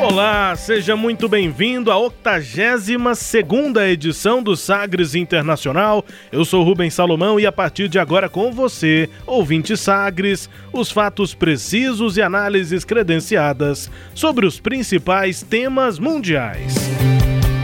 [0.00, 6.02] Olá, seja muito bem-vindo à 82 edição do Sagres Internacional.
[6.32, 11.34] Eu sou Rubens Salomão e a partir de agora com você, ouvinte Sagres, os fatos
[11.34, 16.76] precisos e análises credenciadas sobre os principais temas mundiais.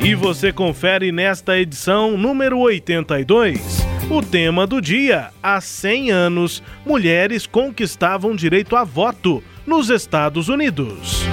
[0.05, 3.79] E você confere nesta edição número 82.
[4.11, 11.25] O tema do dia: há 100 anos, mulheres conquistavam direito a voto nos Estados Unidos.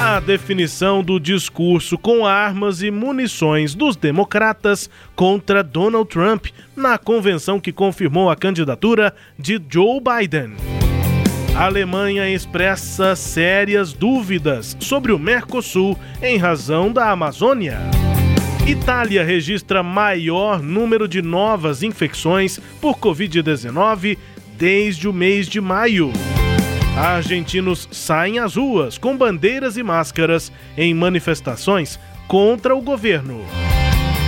[0.00, 6.46] A definição do discurso com armas e munições dos democratas contra Donald Trump
[6.76, 10.54] na convenção que confirmou a candidatura de Joe Biden.
[11.56, 17.80] A Alemanha expressa sérias dúvidas sobre o Mercosul em razão da Amazônia.
[18.64, 24.16] Itália registra maior número de novas infecções por Covid-19
[24.56, 26.12] desde o mês de maio.
[26.96, 33.44] Argentinos saem às ruas com bandeiras e máscaras em manifestações contra o governo.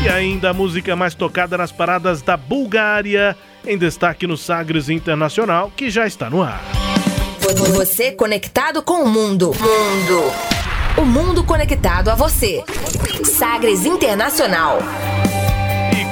[0.02, 3.36] E ainda a música mais tocada nas paradas da Bulgária,
[3.66, 6.62] em destaque no Sagres Internacional, que já está no ar.
[7.74, 9.48] Você conectado com o mundo.
[9.48, 10.32] Mundo.
[10.96, 12.64] O mundo conectado a você.
[13.24, 14.78] Sagres Internacional.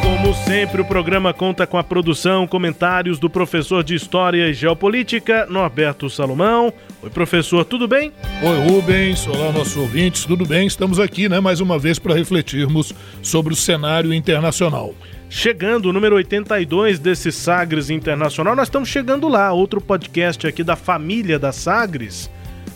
[0.08, 5.44] Como sempre, o programa conta com a produção, comentários do professor de História e Geopolítica,
[5.44, 6.72] Norberto Salomão.
[7.02, 8.10] Oi, professor, tudo bem?
[8.42, 9.26] Oi, Rubens.
[9.26, 10.66] Olá, nossos ouvintes, tudo bem?
[10.66, 14.94] Estamos aqui, né, mais uma vez para refletirmos sobre o cenário internacional.
[15.28, 19.52] Chegando o número 82 desse Sagres Internacional, nós estamos chegando lá.
[19.52, 22.30] Outro podcast aqui da família da Sagres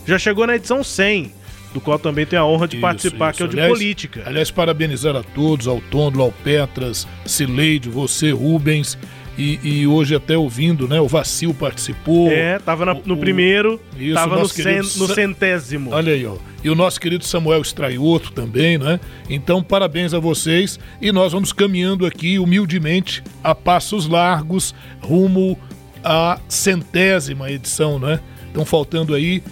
[0.06, 1.32] já chegou na edição 100
[1.72, 3.36] do qual também tenho a honra de isso, participar, isso.
[3.36, 4.22] que é o de aliás, política.
[4.26, 8.98] Aliás, parabenizar a todos, ao Tôndolo, ao Petras, Cileide, você, Rubens.
[9.38, 11.00] E, e, hoje até ouvindo, né?
[11.00, 12.30] O Vacil participou.
[12.30, 15.90] É, tava na, no o, primeiro, isso, tava no, cen, no, centésimo.
[15.90, 16.36] Olha aí, ó.
[16.62, 19.00] E o nosso querido Samuel Straioto também, né?
[19.30, 20.78] Então, parabéns a vocês.
[21.00, 25.58] E nós vamos caminhando aqui humildemente, a passos largos, rumo
[26.04, 28.20] à centésima edição, né?
[28.48, 29.42] Estão faltando aí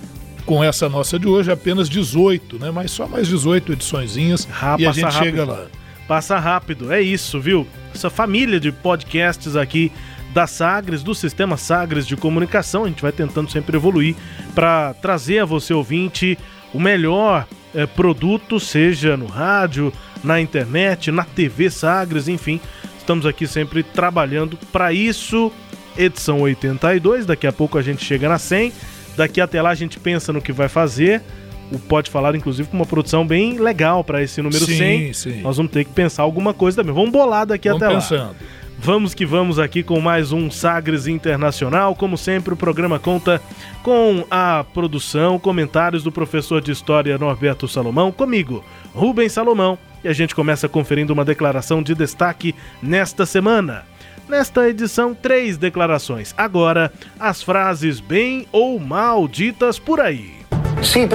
[0.40, 2.70] com essa nossa de hoje, apenas 18, né?
[2.70, 5.22] Mas só mais 18 ediçõezinhas ah, e a gente rápido.
[5.22, 5.66] chega lá.
[6.08, 7.66] Passa rápido, é isso, viu?
[7.94, 9.92] Essa família de podcasts aqui
[10.32, 14.16] da Sagres, do sistema Sagres de comunicação, a gente vai tentando sempre evoluir
[14.54, 16.38] para trazer a você ouvinte
[16.72, 19.92] o melhor é, produto, seja no rádio,
[20.22, 22.60] na internet, na TV Sagres, enfim,
[22.98, 25.52] estamos aqui sempre trabalhando para isso.
[25.96, 28.72] Edição 82, daqui a pouco a gente chega na 100
[29.16, 31.22] Daqui até lá a gente pensa no que vai fazer.
[31.70, 35.12] O Pode Falar, inclusive, com uma produção bem legal para esse número sim, 100.
[35.12, 35.40] Sim.
[35.42, 36.92] Nós vamos ter que pensar alguma coisa também.
[36.92, 38.28] Vamos bolar daqui vamos até pensando.
[38.28, 38.34] lá.
[38.82, 41.94] Vamos que vamos aqui com mais um Sagres Internacional.
[41.94, 43.40] Como sempre, o programa conta
[43.82, 49.78] com a produção, comentários do professor de História Norberto Salomão, comigo, Rubens Salomão.
[50.02, 53.84] E a gente começa conferindo uma declaração de destaque nesta semana.
[54.30, 56.32] Nesta edição, três declarações.
[56.38, 60.36] Agora, as frases bem ou mal ditas por aí.
[60.84, 61.08] Sim,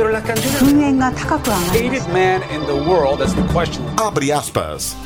[3.97, 4.97] Abre aspas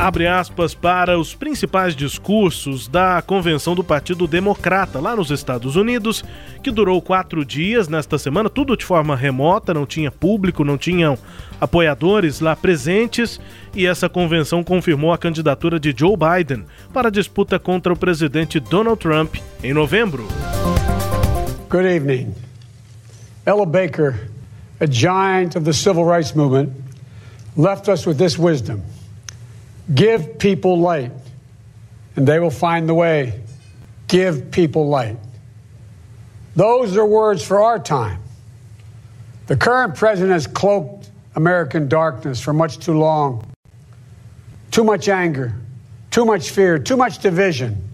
[0.00, 6.24] abre aspas, para os principais discursos da convenção do Partido Democrata lá nos Estados Unidos,
[6.62, 11.18] que durou quatro dias nesta semana, tudo de forma remota, não tinha público, não tinham
[11.60, 13.38] apoiadores lá presentes,
[13.74, 18.58] e essa convenção confirmou a candidatura de Joe Biden para a disputa contra o presidente
[18.58, 20.26] Donald Trump em novembro.
[21.68, 22.34] Good evening.
[23.44, 24.30] Ella Baker,
[24.80, 26.70] a giant of the civil rights movement,
[27.54, 28.80] left us with this wisdom.
[29.92, 31.12] Give people light,
[32.14, 33.40] and they will find the way.
[34.06, 35.16] Give people light.
[36.54, 38.20] Those are words for our time.
[39.46, 43.46] The current president has cloaked American darkness for much too long.
[44.70, 45.54] Too much anger,
[46.10, 47.88] too much fear, too much division.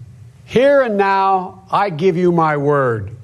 [0.45, 3.15] Here and now, I give you my word.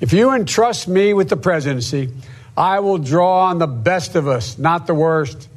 [0.00, 2.12] If you entrust me with the presidency,
[2.56, 5.48] I will draw on the best of us, not the worst.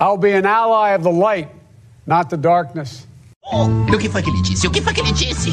[0.00, 1.50] I'll be an ally of the light
[2.08, 3.06] not the darkness.
[3.52, 4.66] Oh, o que foi que ele disse?
[4.66, 5.50] O que foi que ele disse?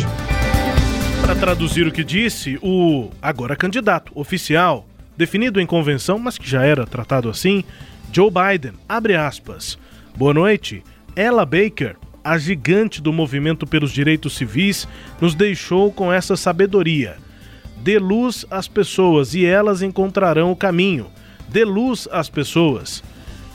[1.21, 4.87] Para traduzir o que disse, o agora candidato oficial,
[5.17, 7.63] definido em convenção, mas que já era tratado assim,
[8.11, 9.77] Joe Biden, abre aspas.
[10.15, 10.81] Boa noite.
[11.13, 14.87] Ella Baker, a gigante do movimento pelos direitos civis,
[15.19, 17.17] nos deixou com essa sabedoria.
[17.77, 21.07] Dê luz às pessoas e elas encontrarão o caminho.
[21.49, 23.03] Dê luz às pessoas.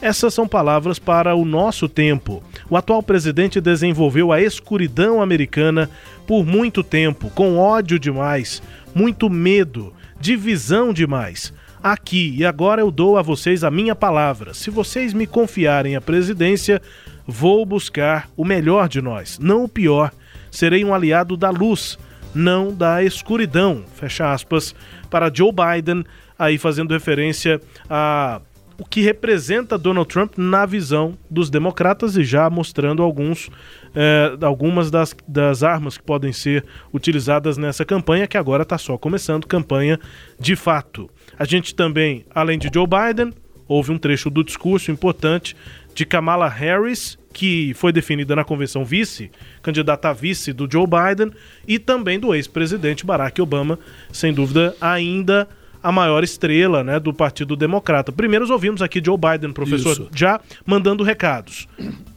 [0.02, 2.42] Essas são palavras para o nosso tempo.
[2.70, 5.90] O atual presidente desenvolveu a escuridão americana
[6.26, 8.62] por muito tempo, com ódio demais,
[8.94, 11.52] muito medo, divisão demais.
[11.82, 14.54] Aqui e agora eu dou a vocês a minha palavra.
[14.54, 16.80] Se vocês me confiarem a presidência,
[17.26, 20.12] vou buscar o melhor de nós, não o pior.
[20.50, 21.98] Serei um aliado da luz,
[22.34, 23.84] não da escuridão.
[23.94, 24.74] Fecha aspas
[25.10, 26.04] para Joe Biden,
[26.38, 28.40] aí fazendo referência a
[28.80, 33.50] o que representa Donald Trump na visão dos democratas e já mostrando alguns,
[33.94, 38.96] é, algumas das, das armas que podem ser utilizadas nessa campanha, que agora está só
[38.96, 40.00] começando campanha
[40.38, 41.10] de fato.
[41.38, 43.34] A gente também, além de Joe Biden,
[43.68, 45.54] houve um trecho do discurso importante
[45.94, 49.30] de Kamala Harris, que foi definida na convenção vice,
[49.62, 51.30] candidata a vice do Joe Biden,
[51.68, 53.78] e também do ex-presidente Barack Obama,
[54.10, 55.46] sem dúvida ainda
[55.82, 58.12] a maior estrela né, do Partido Democrata.
[58.12, 60.08] Primeiro ouvimos aqui Joe Biden, professor, Isso.
[60.14, 61.66] já mandando recados.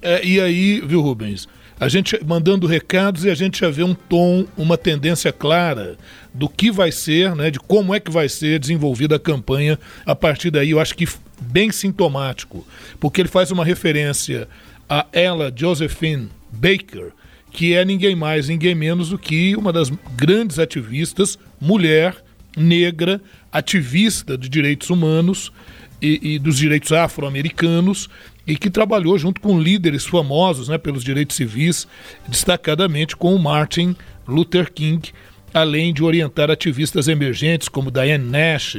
[0.01, 1.47] É, e aí, viu, Rubens?
[1.79, 5.97] A gente mandando recados e a gente já vê um tom, uma tendência clara
[6.33, 10.15] do que vai ser, né, de como é que vai ser desenvolvida a campanha a
[10.15, 10.71] partir daí.
[10.71, 11.07] Eu acho que
[11.41, 12.65] bem sintomático,
[12.99, 14.47] porque ele faz uma referência
[14.89, 17.11] a ela, Josephine Baker,
[17.51, 22.22] que é ninguém mais, ninguém menos do que uma das grandes ativistas, mulher,
[22.55, 23.21] negra,
[23.51, 25.51] ativista de direitos humanos
[26.01, 28.09] e, e dos direitos afro-americanos
[28.45, 31.87] e que trabalhou junto com líderes famosos né, pelos direitos civis,
[32.27, 33.95] destacadamente com Martin
[34.27, 35.11] Luther King,
[35.53, 38.77] além de orientar ativistas emergentes como Diane Nash,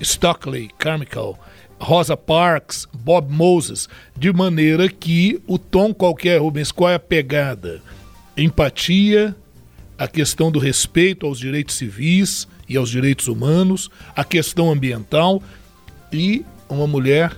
[0.00, 1.38] Stockley Carmichael,
[1.78, 7.82] Rosa Parks, Bob Moses, de maneira que o tom qualquer, Rubens, qual é a pegada?
[8.36, 9.36] Empatia,
[9.98, 15.42] a questão do respeito aos direitos civis e aos direitos humanos, a questão ambiental
[16.12, 17.32] e uma mulher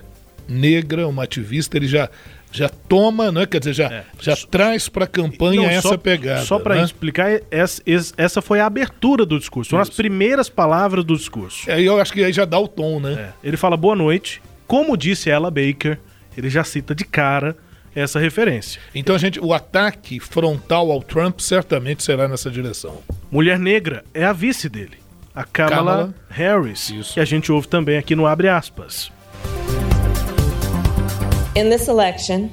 [0.47, 2.09] negra, uma ativista, ele já
[2.49, 3.45] já toma, né?
[3.45, 4.05] quer dizer, já, é.
[4.19, 6.45] já traz para a campanha Não, essa só, pegada.
[6.45, 6.83] Só para né?
[6.83, 7.83] explicar, essa,
[8.17, 11.69] essa foi a abertura do discurso, foram as primeiras palavras do discurso.
[11.69, 13.33] É, eu acho que aí já dá o tom, né?
[13.43, 13.47] É.
[13.47, 15.99] Ele fala boa noite, como disse ela, Baker,
[16.37, 17.55] ele já cita de cara
[17.93, 18.79] essa referência.
[18.95, 22.99] Então a gente, o ataque frontal ao Trump certamente será nessa direção.
[23.29, 24.97] Mulher negra é a vice dele,
[25.37, 26.13] a Kamala, Kamala.
[26.29, 27.13] Harris, Isso.
[27.13, 29.11] que a gente ouve também aqui no abre aspas.
[31.55, 32.49] In this election,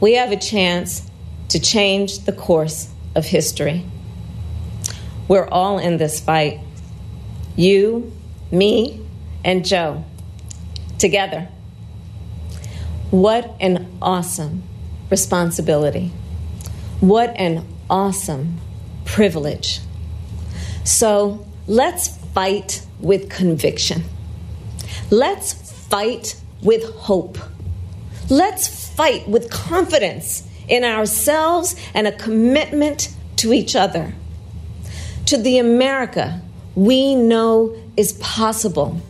[0.00, 1.08] we have a chance
[1.48, 3.84] to change the course of history.
[5.28, 6.60] We're all in this fight.
[7.54, 8.12] You,
[8.50, 9.00] me,
[9.44, 10.04] and Joe.
[10.98, 11.48] Together.
[13.12, 14.64] What an awesome
[15.10, 16.10] responsibility.
[17.00, 18.58] What an awesome
[19.04, 19.80] privilege.
[20.82, 24.02] So let's fight with conviction.
[25.10, 25.52] Let's
[25.88, 27.38] fight with hope.
[28.28, 34.12] Let's fight with confidence in ourselves and a commitment to each other.
[35.26, 36.40] To the America
[36.74, 39.00] we know is possible.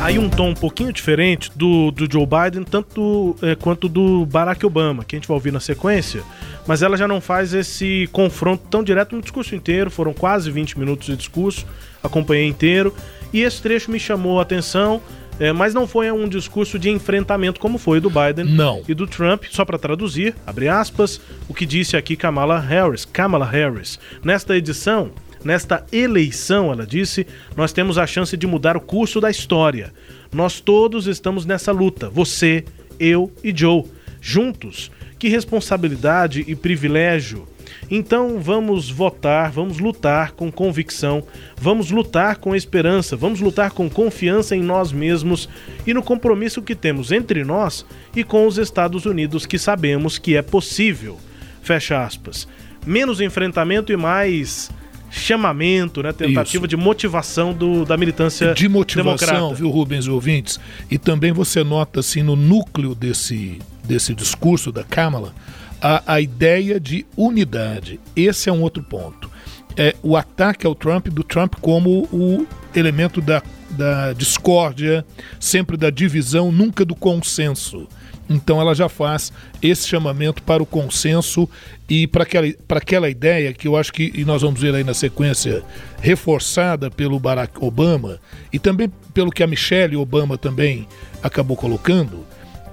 [0.00, 4.64] Aí um tom um pouquinho diferente do, do Joe Biden, tanto é, quanto do Barack
[4.64, 6.22] Obama, que a gente vai ouvir na sequência,
[6.66, 10.78] mas ela já não faz esse confronto tão direto no discurso inteiro, foram quase 20
[10.78, 11.66] minutos de discurso,
[12.02, 12.94] acompanhei inteiro,
[13.32, 15.02] e esse trecho me chamou a atenção,
[15.40, 18.82] é, mas não foi um discurso de enfrentamento como foi do Biden não.
[18.88, 23.46] e do Trump, só para traduzir, abre aspas, o que disse aqui Kamala Harris, Kamala
[23.46, 23.98] Harris.
[24.22, 25.10] Nesta edição,
[25.44, 27.26] Nesta eleição, ela disse,
[27.56, 29.92] nós temos a chance de mudar o curso da história.
[30.32, 32.64] Nós todos estamos nessa luta, você,
[32.98, 33.84] eu e Joe,
[34.20, 34.90] juntos.
[35.18, 37.46] Que responsabilidade e privilégio.
[37.90, 41.24] Então vamos votar, vamos lutar com convicção,
[41.56, 45.48] vamos lutar com esperança, vamos lutar com confiança em nós mesmos
[45.86, 50.36] e no compromisso que temos entre nós e com os Estados Unidos que sabemos que
[50.36, 51.18] é possível.
[51.62, 52.46] Fecha aspas.
[52.86, 54.70] Menos enfrentamento e mais
[55.10, 56.68] chamamento, né, tentativa Isso.
[56.68, 59.54] de motivação do, da militância de motivação, democrata.
[59.54, 60.60] viu, Rubens e ouvintes?
[60.90, 65.32] E também você nota assim no núcleo desse desse discurso da Kamala
[65.80, 68.00] a, a ideia de unidade.
[68.14, 69.30] Esse é um outro ponto.
[69.76, 75.04] É o ataque ao Trump do Trump como o elemento da, da discórdia,
[75.38, 77.86] sempre da divisão, nunca do consenso.
[78.28, 79.32] Então ela já faz
[79.62, 81.48] esse chamamento para o consenso
[81.88, 84.84] e para aquela, para aquela ideia que eu acho que e nós vamos ver aí
[84.84, 85.62] na sequência
[86.00, 88.20] reforçada pelo Barack Obama
[88.52, 90.86] e também pelo que a Michelle Obama também
[91.22, 92.26] acabou colocando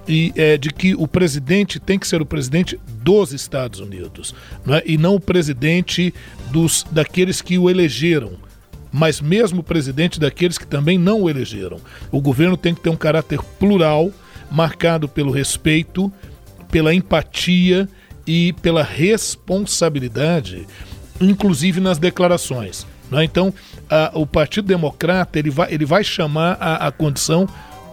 [0.06, 4.34] e é, de que o presidente tem que ser o presidente dos Estados Unidos
[4.64, 4.82] não é?
[4.84, 6.12] e não o presidente
[6.50, 8.46] dos daqueles que o elegeram
[8.92, 11.78] mas mesmo o presidente daqueles que também não o elegeram.
[12.10, 14.10] O governo tem que ter um caráter plural,
[14.50, 16.12] marcado pelo respeito,
[16.70, 17.88] pela empatia
[18.26, 20.66] e pela responsabilidade,
[21.20, 22.86] inclusive nas declarações.
[23.10, 23.24] Né?
[23.24, 23.52] Então,
[23.88, 27.48] a, o Partido Democrata ele vai, ele vai chamar a, a condição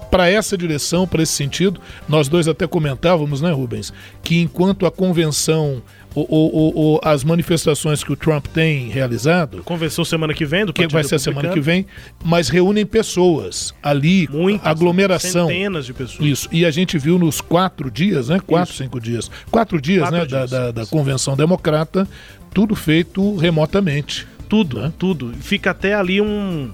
[0.10, 1.82] para essa direção, para esse sentido.
[2.08, 3.92] Nós dois até comentávamos, né, Rubens,
[4.24, 5.82] que enquanto a convenção
[6.16, 9.64] ou, ou, ou, as manifestações que o Trump tem realizado.
[9.64, 11.86] Convenção semana que vem, do que vai ser semana que vem,
[12.24, 15.48] mas reúnem pessoas ali, Muitas, aglomeração.
[15.48, 16.28] Centenas de pessoas.
[16.28, 16.50] Isso.
[16.52, 18.40] E a gente viu nos quatro dias, né?
[18.40, 18.84] Quatro, Isso.
[18.84, 19.30] cinco dias.
[19.50, 20.26] Quatro dias, quatro né?
[20.26, 20.50] Dias.
[20.50, 22.08] Da, da, da, Convenção Democrata,
[22.54, 24.28] tudo feito remotamente.
[24.48, 24.94] Tudo, né?
[25.00, 25.34] tudo.
[25.40, 26.72] Fica até ali um,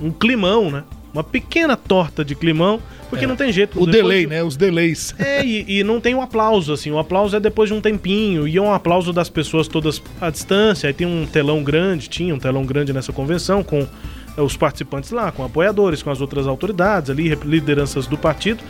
[0.00, 0.82] um climão, né?
[1.12, 3.28] Uma pequena torta de climão porque é.
[3.28, 3.82] não tem jeito.
[3.82, 4.28] O delay, de...
[4.28, 4.42] né?
[4.42, 5.14] Os delays.
[5.20, 6.90] É, e, e, não tem um aplauso, assim.
[6.90, 8.48] O aplauso é depois de um tempinho.
[8.48, 10.86] E é um aplauso das pessoas todas à distância.
[10.86, 13.86] Aí tem um telão grande, tinha um telão grande nessa convenção, com
[14.36, 18.62] é, os participantes lá, com apoiadores, com as outras autoridades ali, lideranças do partido.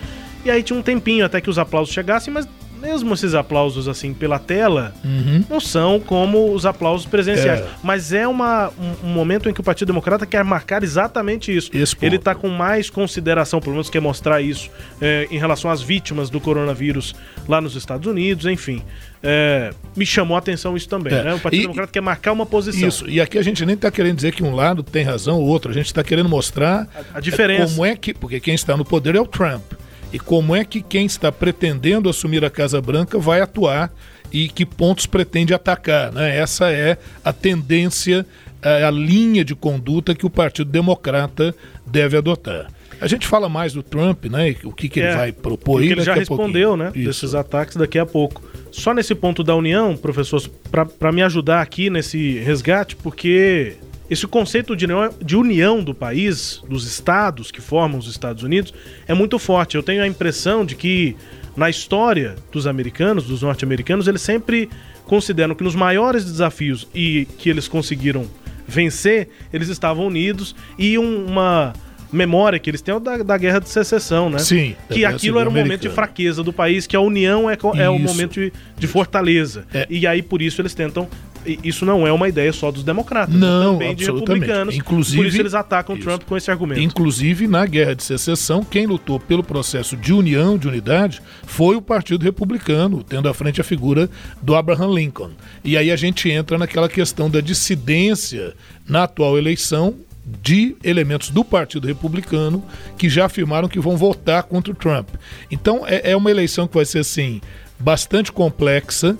[0.44, 2.49] E aí tinha um tempinho até que os aplausos chegassem, mas
[2.80, 5.44] mesmo esses aplausos assim pela tela, uhum.
[5.49, 7.60] não são como os aplausos presenciais.
[7.60, 7.68] É.
[7.82, 11.70] Mas é uma, um, um, momento em que o Partido Democrata quer marcar exatamente isso.
[12.00, 14.70] Ele está com mais consideração, pelo menos quer mostrar isso,
[15.00, 17.14] é, em relação às vítimas do coronavírus
[17.49, 18.82] lá nos Estados Unidos, enfim.
[19.22, 21.12] É, me chamou a atenção isso também.
[21.12, 21.22] É.
[21.22, 21.34] Né?
[21.34, 22.88] O Partido e, Democrata quer marcar uma posição.
[22.88, 25.46] Isso, e aqui a gente nem está querendo dizer que um lado tem razão ou
[25.46, 27.75] outro, a gente está querendo mostrar a, a diferença.
[27.75, 28.14] como é que.
[28.14, 29.62] Porque quem está no poder é o Trump
[30.12, 33.92] e como é que quem está pretendendo assumir a Casa Branca vai atuar
[34.32, 36.12] e que pontos pretende atacar.
[36.12, 36.36] Né?
[36.36, 38.26] Essa é a tendência,
[38.62, 41.54] é, a linha de conduta que o Partido Democrata
[41.86, 42.68] deve adotar.
[43.00, 44.54] A gente fala mais do Trump, né?
[44.62, 45.82] O que, que é, ele vai propor.
[45.82, 46.92] Ele já respondeu, né?
[46.94, 47.06] Isso.
[47.06, 48.42] Desses ataques daqui a pouco.
[48.70, 53.76] Só nesse ponto da União, professor, para me ajudar aqui nesse resgate, porque
[54.10, 58.74] esse conceito de união, do país, dos estados que formam os Estados Unidos,
[59.06, 59.76] é muito forte.
[59.76, 61.16] Eu tenho a impressão de que
[61.56, 64.68] na história dos americanos, dos norte-americanos, eles sempre
[65.04, 68.26] consideram que nos maiores desafios e que eles conseguiram
[68.66, 71.72] vencer, eles estavam unidos e um, uma
[72.12, 74.38] memória que eles têm é da, da guerra de secessão, né?
[74.38, 74.74] Sim.
[74.88, 77.98] Que aquilo era um momento de fraqueza do país, que a união é, é o
[77.98, 79.64] momento de, de fortaleza.
[79.72, 79.86] É.
[79.88, 81.08] E aí, por isso, eles tentam
[81.44, 84.75] isso não é uma ideia só dos democratas, não, também de republicanos.
[84.75, 86.04] Inclusive, por isso eles atacam isso.
[86.04, 86.80] Trump com esse argumento.
[86.80, 91.82] Inclusive, na guerra de secessão, quem lutou pelo processo de união, de unidade, foi o
[91.82, 94.09] Partido Republicano, tendo à frente a figura
[94.42, 95.30] do Abraham Lincoln.
[95.64, 98.54] E aí a gente entra naquela questão da dissidência
[98.87, 99.94] na atual eleição
[100.42, 102.62] de elementos do Partido Republicano
[102.97, 105.09] que já afirmaram que vão votar contra o Trump.
[105.50, 107.40] Então é, é uma eleição que vai ser assim
[107.78, 109.16] bastante complexa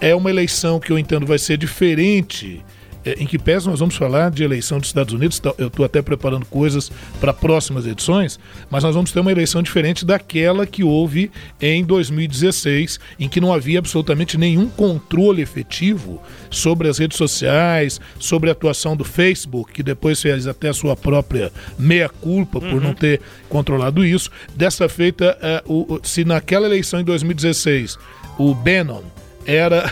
[0.00, 2.62] é uma eleição que eu entendo vai ser diferente
[3.04, 5.84] é, em que pese nós vamos falar de eleição dos Estados Unidos, tá, eu estou
[5.84, 10.82] até preparando coisas para próximas edições, mas nós vamos ter uma eleição diferente daquela que
[10.82, 16.20] houve em 2016, em que não havia absolutamente nenhum controle efetivo
[16.50, 20.96] sobre as redes sociais, sobre a atuação do Facebook, que depois fez até a sua
[20.96, 22.80] própria meia-culpa por uhum.
[22.80, 24.30] não ter controlado isso.
[24.54, 25.36] Dessa feita,
[25.66, 27.98] uh, o, se naquela eleição em 2016
[28.38, 29.02] o Bannon
[29.46, 29.84] era,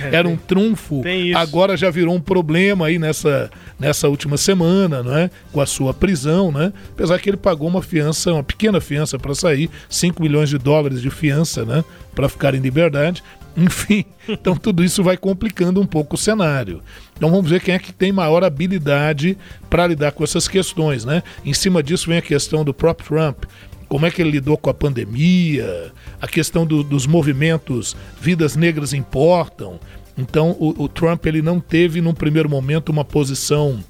[0.00, 1.02] é, era um trunfo,
[1.36, 5.30] agora já virou um problema aí nessa, nessa última semana, não é?
[5.52, 6.72] Com a sua prisão, né?
[6.92, 11.00] Apesar que ele pagou uma fiança, uma pequena fiança para sair, 5 milhões de dólares
[11.00, 11.84] de fiança, né?
[12.14, 13.22] Para ficar em liberdade.
[13.56, 16.80] Enfim, então tudo isso vai complicando um pouco o cenário.
[17.16, 19.36] Então vamos ver quem é que tem maior habilidade
[19.68, 21.24] para lidar com essas questões, né?
[21.44, 23.44] Em cima disso vem a questão do próprio Trump,
[23.88, 28.92] como é que ele lidou com a pandemia, a questão do, dos movimentos Vidas Negras
[28.92, 29.80] Importam.
[30.16, 33.82] Então, o, o Trump ele não teve, num primeiro momento, uma posição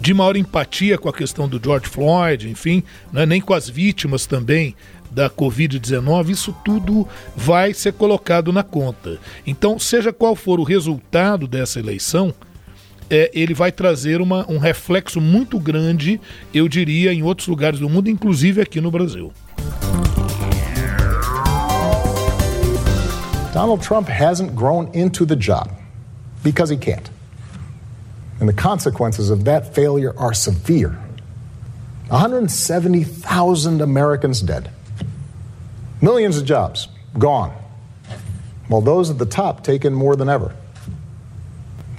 [0.00, 2.82] de maior empatia com a questão do George Floyd, enfim,
[3.12, 4.74] né, nem com as vítimas também
[5.10, 7.06] da Covid-19, isso tudo
[7.36, 9.18] vai ser colocado na conta.
[9.46, 12.32] Então, seja qual for o resultado dessa eleição,
[13.10, 16.20] é, ele vai trazer uma, um reflexo muito grande,
[16.54, 19.32] eu diria, em outros lugares do mundo, inclusive aqui no Brasil.
[23.52, 25.68] Donald Trump hasn't grown into the job
[26.44, 27.10] because he can't.
[28.40, 30.96] And the consequences of that failure are severe.
[32.08, 34.70] 170,000 Americans dead.
[36.00, 36.88] Millions of jobs
[37.18, 37.52] gone,
[38.68, 40.54] while those at the top take in more than ever.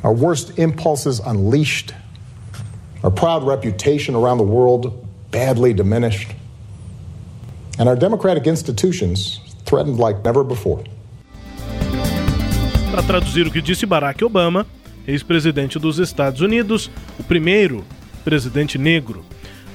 [0.03, 1.93] Our worst impulses unleashed,
[3.03, 6.31] our proud reputation around the world badly diminished,
[7.77, 10.83] and our democratic institutions threatened like never before.
[12.89, 14.65] Para traduzir o que disse Barack Obama,
[15.07, 16.89] ex-presidente dos Estados Unidos,
[17.19, 17.83] o primeiro
[18.25, 19.23] presidente negro,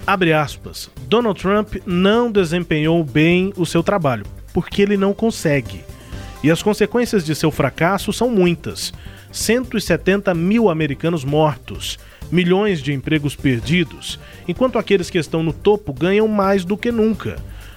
[0.07, 5.85] abre aspas, Donald Trump não desempenhou bem o seu trabalho, porque ele não consegue.
[6.43, 8.93] E as consequências de seu fracasso são muitas.
[9.37, 11.99] 170 mil americanos mortos,
[12.33, 17.37] milhões de empregos perdidos, enquanto aqueles que estão no topo ganham mais do que nunca.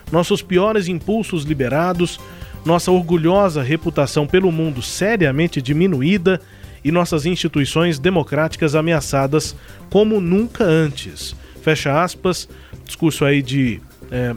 [0.09, 2.17] Nossos piores impulsos liberados,
[2.65, 6.39] nossa orgulhosa reputação pelo mundo seriamente diminuída
[6.83, 9.53] e nossas instituições democráticas ameaçadas
[9.89, 11.35] como nunca antes.
[11.61, 12.47] Fecha aspas,
[12.85, 14.33] discurso aí de é,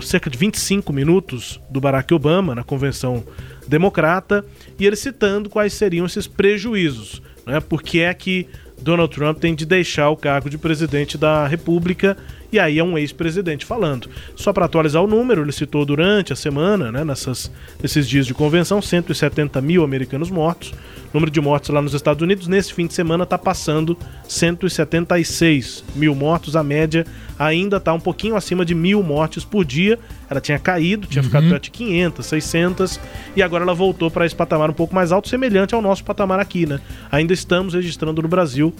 [0.00, 3.24] cerca de 25 minutos do Barack Obama na convenção
[3.66, 4.44] democrata
[4.78, 7.60] e ele citando quais seriam esses prejuízos, né?
[7.60, 8.48] Porque é que
[8.80, 12.16] Donald Trump tem de deixar o cargo de presidente da República
[12.52, 14.10] e aí é um ex-presidente falando.
[14.36, 17.50] Só para atualizar o número, ele citou durante a semana, né, nessas,
[17.82, 20.74] nesses dias de convenção, 170 mil americanos mortos.
[21.12, 23.96] O número de mortos lá nos Estados Unidos, nesse fim de semana, está passando
[24.28, 26.56] 176 mil mortos.
[26.56, 27.06] A média
[27.38, 29.98] ainda está um pouquinho acima de mil mortes por dia.
[30.28, 31.28] Ela tinha caído, tinha uhum.
[31.28, 33.00] ficado perto de 500, 600,
[33.36, 36.40] e agora ela voltou para esse patamar um pouco mais alto, semelhante ao nosso patamar
[36.40, 36.80] aqui, né?
[37.10, 38.74] Ainda estamos registrando no Brasil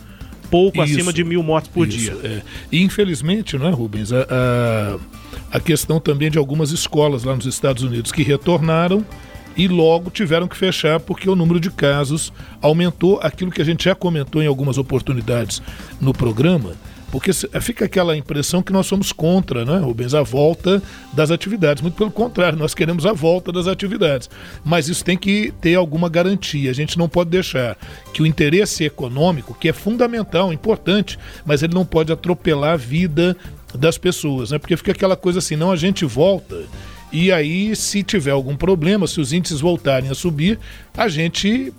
[0.53, 2.17] pouco isso, acima de mil mortes por isso, dia.
[2.23, 2.43] É.
[2.71, 4.13] E infelizmente, não é, Rubens?
[4.13, 9.05] A, a, a questão também de algumas escolas lá nos Estados Unidos que retornaram
[9.57, 13.85] e logo tiveram que fechar porque o número de casos aumentou, aquilo que a gente
[13.85, 15.63] já comentou em algumas oportunidades
[15.99, 16.75] no programa
[17.13, 21.83] porque fica aquela impressão que nós somos contra, né, Rubens, a volta das atividades.
[21.83, 24.31] Muito pelo contrário, nós queremos a volta das atividades.
[24.65, 26.71] Mas isso tem que ter alguma garantia.
[26.71, 27.77] A gente não pode deixar
[28.15, 33.37] que o interesse econômico, que é fundamental, importante, mas ele não pode atropelar a vida
[33.75, 34.59] das pessoas, né?
[34.59, 36.63] Porque fica aquela coisa assim, não a gente volta.
[37.13, 40.59] E aí, se tiver algum problema, se os índices voltarem a subir,
[40.97, 41.75] a gente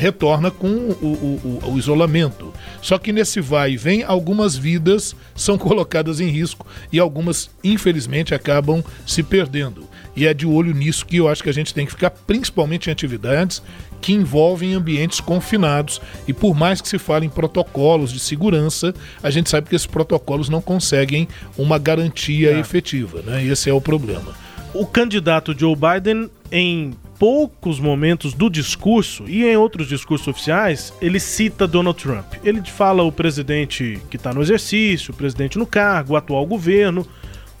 [0.00, 2.52] retorna com o, o, o, isolamento.
[2.80, 8.34] Só que nesse vai e vem, algumas vidas são colocadas em risco e algumas, infelizmente,
[8.34, 9.86] acabam se perdendo.
[10.16, 12.88] E é de olho nisso que eu acho que a gente tem que ficar, principalmente
[12.88, 13.62] em atividades
[14.00, 16.00] que envolvem ambientes confinados.
[16.26, 19.86] E por mais que se fale em protocolos de segurança, a gente sabe que esses
[19.86, 22.58] protocolos não conseguem uma garantia é.
[22.58, 23.20] efetiva.
[23.20, 23.44] Né?
[23.44, 24.34] Esse é o problema.
[24.72, 31.20] O candidato Joe Biden, em poucos momentos do discurso e em outros discursos oficiais, ele
[31.20, 32.24] cita Donald Trump.
[32.42, 37.06] Ele fala o presidente que está no exercício, o presidente no cargo, o atual governo.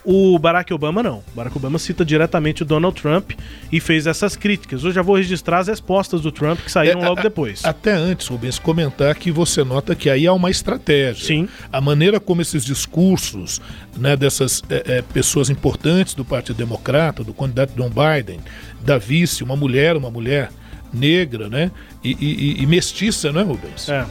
[0.04, 1.18] O Barack Obama não.
[1.18, 3.32] O Barack Obama cita diretamente o Donald Trump
[3.70, 4.82] e fez essas críticas.
[4.82, 7.64] Eu já vou registrar as respostas do Trump que saíram é, logo depois.
[7.64, 11.26] Até antes, Rubens, comentar que você nota que aí há uma estratégia.
[11.26, 11.48] Sim.
[11.70, 13.60] A maneira como esses discursos
[13.96, 18.40] né, dessas é, é, pessoas importantes do Partido Democrata, do candidato John Biden,
[18.80, 20.50] da vice, uma mulher, uma mulher
[20.92, 21.70] negra, né?
[22.02, 23.88] E, e, e mestiça, não é, Rubens?
[23.88, 24.06] É.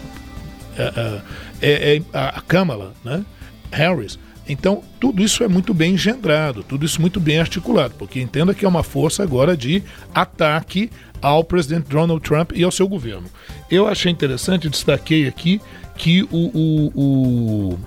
[0.77, 1.21] É,
[1.61, 3.25] é, é, é a Kamala, né?
[3.71, 4.17] Harris.
[4.49, 8.65] Então, tudo isso é muito bem engendrado, tudo isso muito bem articulado, porque entenda que
[8.65, 9.83] é uma força agora de
[10.13, 10.89] ataque
[11.21, 13.29] ao presidente Donald Trump e ao seu governo.
[13.69, 15.61] Eu achei interessante, destaquei aqui
[15.95, 17.79] que o, o, o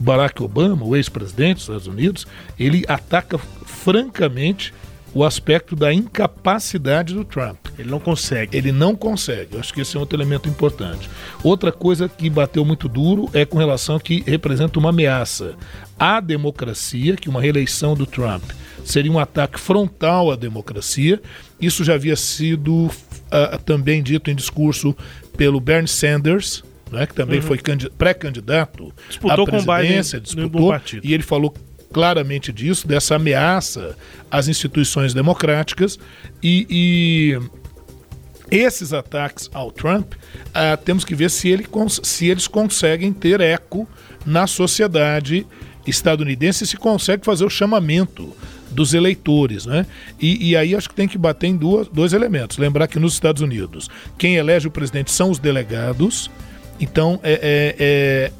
[0.00, 2.26] Barack Obama, o ex-presidente dos Estados Unidos,
[2.58, 4.72] ele ataca francamente
[5.14, 7.58] o aspecto da incapacidade do Trump.
[7.78, 8.56] Ele não consegue.
[8.56, 9.54] Ele não consegue.
[9.54, 11.08] Eu acho que esse é outro elemento importante.
[11.42, 15.54] Outra coisa que bateu muito duro é com relação a que representa uma ameaça
[15.98, 18.42] à democracia, que uma reeleição do Trump
[18.84, 21.20] seria um ataque frontal à democracia.
[21.60, 24.96] Isso já havia sido uh, também dito em discurso
[25.36, 27.46] pelo Bernie Sanders, né, que também uhum.
[27.46, 27.58] foi
[27.96, 28.92] pré-candidato
[29.28, 31.54] à presidência, disputou, e ele falou
[31.92, 33.96] claramente disso, dessa ameaça
[34.30, 35.98] às instituições democráticas
[36.42, 37.38] e, e
[38.50, 41.66] esses ataques ao Trump, uh, temos que ver se, ele
[42.02, 43.88] se eles conseguem ter eco
[44.26, 45.46] na sociedade
[45.86, 48.34] estadunidense e se consegue fazer o chamamento
[48.70, 49.86] dos eleitores, né?
[50.20, 52.56] E, e, aí acho que tem que bater em duas, dois elementos.
[52.58, 56.30] Lembrar que nos Estados Unidos, quem elege o presidente são os delegados.
[56.80, 58.32] Então, é, é, é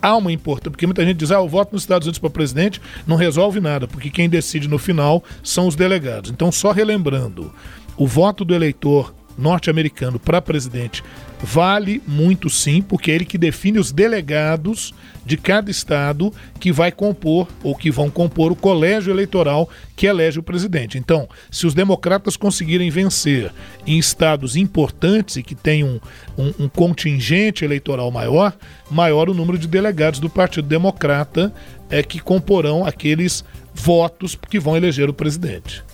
[0.00, 2.80] há uma importância, porque muita gente diz, ah, o voto nos Estados Unidos para presidente
[3.06, 6.30] não resolve nada, porque quem decide no final são os delegados.
[6.30, 7.52] Então, só relembrando,
[7.96, 11.02] o voto do eleitor norte-americano para presidente
[11.42, 14.94] vale muito sim, porque é ele que define os delegados
[15.24, 20.38] de cada estado que vai compor ou que vão compor o colégio eleitoral que elege
[20.38, 20.98] o presidente.
[20.98, 23.52] Então, se os democratas conseguirem vencer
[23.86, 26.00] em estados importantes e que tenham
[26.38, 28.56] um, um, um contingente eleitoral maior,
[28.90, 31.52] maior o número de delegados do Partido Democrata
[31.90, 33.44] é que comporão aqueles
[33.74, 35.84] votos que vão eleger o presidente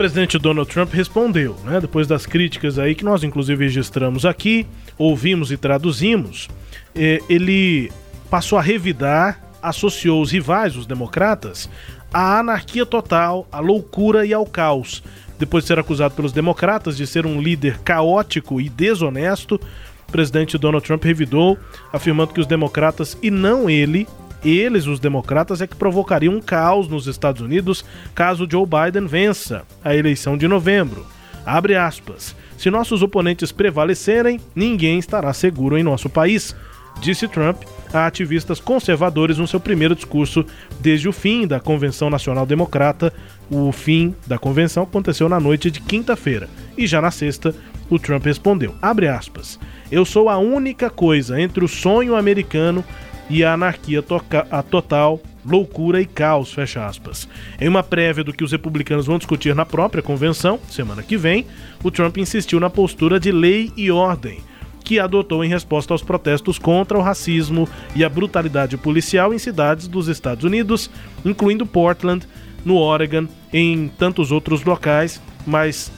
[0.00, 1.78] presidente Donald Trump respondeu, né?
[1.78, 6.48] Depois das críticas aí que nós inclusive registramos aqui, ouvimos e traduzimos,
[6.94, 7.92] eh, ele
[8.30, 11.68] passou a revidar, associou os rivais, os democratas,
[12.10, 15.02] à anarquia total, à loucura e ao caos.
[15.38, 19.60] Depois de ser acusado pelos democratas de ser um líder caótico e desonesto,
[20.08, 21.58] o presidente Donald Trump revidou,
[21.92, 24.08] afirmando que os democratas e não ele
[24.44, 29.62] eles, os democratas, é que provocariam um caos nos Estados Unidos caso Joe Biden vença
[29.84, 31.06] a eleição de novembro.
[31.44, 32.34] Abre aspas.
[32.56, 36.54] Se nossos oponentes prevalecerem, ninguém estará seguro em nosso país,
[37.00, 40.44] disse Trump a ativistas conservadores no seu primeiro discurso
[40.78, 43.12] desde o fim da Convenção Nacional Democrata.
[43.50, 47.54] O fim da convenção aconteceu na noite de quinta-feira e já na sexta
[47.88, 49.58] o Trump respondeu: abre aspas.
[49.90, 52.84] Eu sou a única coisa entre o sonho americano
[53.30, 54.04] e a anarquia
[54.50, 57.28] a total, loucura e caos, fecha aspas.
[57.60, 61.46] Em uma prévia do que os republicanos vão discutir na própria convenção, semana que vem,
[61.82, 64.40] o Trump insistiu na postura de lei e ordem,
[64.84, 69.86] que adotou em resposta aos protestos contra o racismo e a brutalidade policial em cidades
[69.86, 70.90] dos Estados Unidos,
[71.24, 72.26] incluindo Portland,
[72.64, 75.90] no Oregon, em tantos outros locais, mas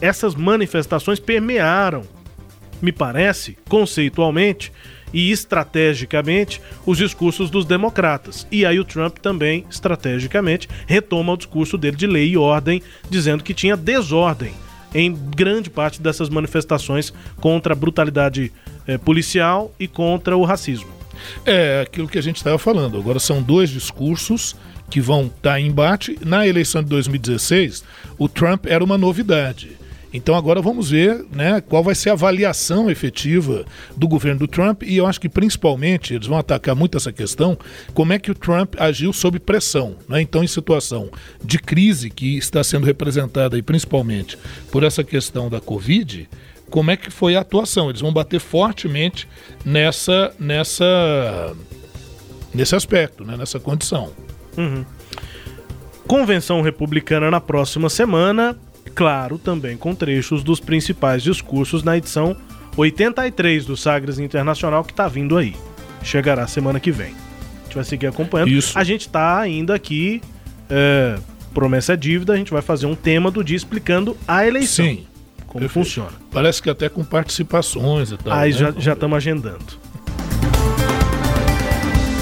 [0.00, 2.02] essas manifestações permearam,
[2.80, 4.72] me parece, conceitualmente,
[5.12, 8.46] e estrategicamente os discursos dos democratas.
[8.50, 13.44] E aí o Trump também, estrategicamente, retoma o discurso dele de lei e ordem, dizendo
[13.44, 14.52] que tinha desordem
[14.94, 18.52] em grande parte dessas manifestações contra a brutalidade
[18.86, 20.88] eh, policial e contra o racismo.
[21.44, 22.96] É aquilo que a gente estava falando.
[22.96, 24.56] Agora são dois discursos
[24.88, 26.18] que vão estar tá em embate.
[26.24, 27.84] Na eleição de 2016,
[28.16, 29.76] o Trump era uma novidade.
[30.12, 33.64] Então agora vamos ver né, qual vai ser a avaliação efetiva
[33.96, 37.58] do governo do Trump e eu acho que principalmente eles vão atacar muito essa questão,
[37.92, 39.96] como é que o Trump agiu sob pressão.
[40.08, 40.22] Né?
[40.22, 41.10] Então, em situação
[41.44, 44.38] de crise que está sendo representada aí, principalmente
[44.70, 46.28] por essa questão da Covid,
[46.70, 47.88] como é que foi a atuação?
[47.90, 49.28] Eles vão bater fortemente
[49.64, 51.54] nessa, nessa,
[52.54, 53.36] nesse aspecto, né?
[53.36, 54.12] nessa condição.
[54.56, 54.84] Uhum.
[56.06, 58.56] Convenção republicana na próxima semana
[58.88, 62.36] claro, também com trechos dos principais discursos na edição
[62.76, 65.54] 83 do Sagres Internacional que está vindo aí.
[66.02, 67.12] Chegará semana que vem.
[67.12, 68.50] A gente vai seguir acompanhando.
[68.50, 68.78] Isso.
[68.78, 70.22] A gente está ainda aqui.
[70.70, 71.18] É,
[71.52, 74.84] promessa é dívida, a gente vai fazer um tema do dia explicando a eleição.
[74.84, 75.06] Sim.
[75.46, 75.72] Como perfeito.
[75.72, 76.12] funciona.
[76.30, 78.32] Parece que até com participações e tal.
[78.32, 78.74] Aí né?
[78.78, 79.64] já estamos agendando.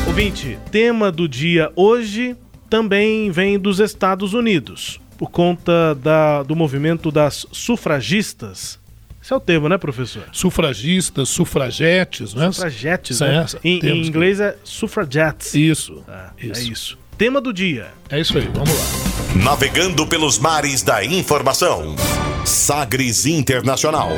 [0.06, 2.36] Ouvinte, tema do dia hoje
[2.70, 8.78] também vem dos Estados Unidos por conta da, do movimento das sufragistas.
[9.22, 10.22] Esse é o termo, né, professor?
[10.30, 12.52] Sufragistas, sufragetes, né?
[12.52, 13.44] Sufragetes, né?
[13.64, 15.52] Em, em, inglês é suffragettes.
[15.54, 16.60] Isso, ah, isso.
[16.60, 16.98] É isso.
[17.18, 17.88] Tema do dia.
[18.08, 19.42] É isso aí, vamos lá.
[19.42, 21.96] Navegando pelos mares da informação.
[22.44, 24.10] Sagres Internacional.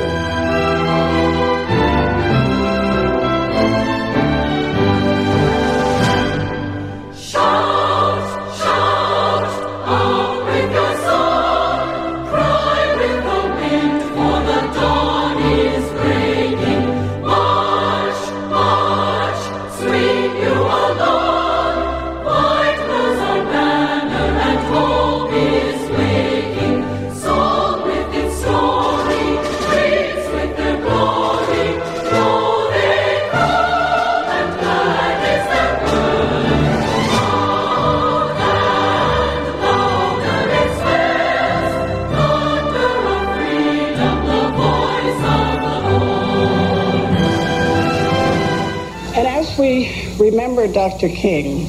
[50.79, 51.09] Dr.
[51.09, 51.65] King,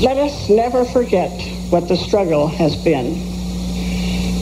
[0.00, 1.30] let us never forget
[1.68, 3.12] what the struggle has been.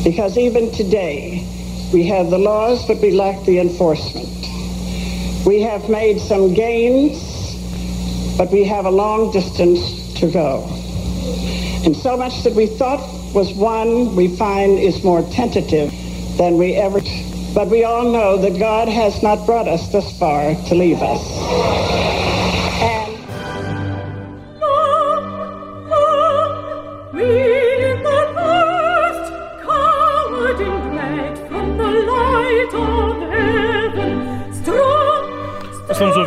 [0.04, 1.44] Because even today,
[1.92, 4.28] we have the laws, but we lack the enforcement.
[5.44, 7.18] We have made some gains,
[8.38, 10.68] but we have a long distance to go.
[11.84, 13.02] And so much that we thought
[13.34, 15.92] was won, we find is more tentative
[16.36, 17.00] than we ever.
[17.52, 21.99] But we all know that God has not brought us this far to leave us.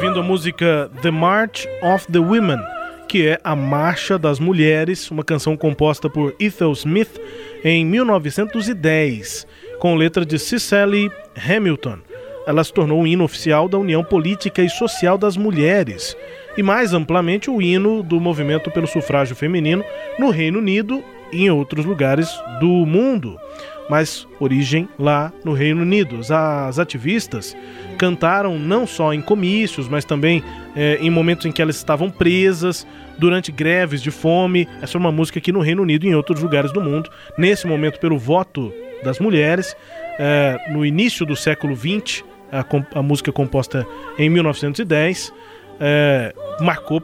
[0.03, 2.59] Ouvindo a música The March of the Women,
[3.07, 7.17] que é a Marcha das Mulheres, uma canção composta por Ethel Smith
[7.63, 9.47] em 1910,
[9.79, 11.99] com letra de Cicely Hamilton.
[12.45, 16.17] Ela se tornou o hino oficial da União Política e Social das Mulheres
[16.57, 19.85] e, mais amplamente, o hino do movimento pelo sufrágio feminino
[20.19, 23.39] no Reino Unido e em outros lugares do mundo
[23.89, 26.19] mas origem lá no Reino Unido.
[26.19, 27.55] As ativistas
[27.97, 30.43] cantaram não só em comícios, mas também
[30.75, 34.67] é, em momentos em que elas estavam presas, durante greves de fome.
[34.81, 37.09] Essa é uma música aqui no Reino Unido e em outros lugares do mundo.
[37.37, 39.75] Nesse momento, pelo voto das mulheres,
[40.17, 42.65] é, no início do século XX, a,
[42.99, 43.85] a música composta
[44.17, 45.33] em 1910
[45.79, 47.01] é, marcou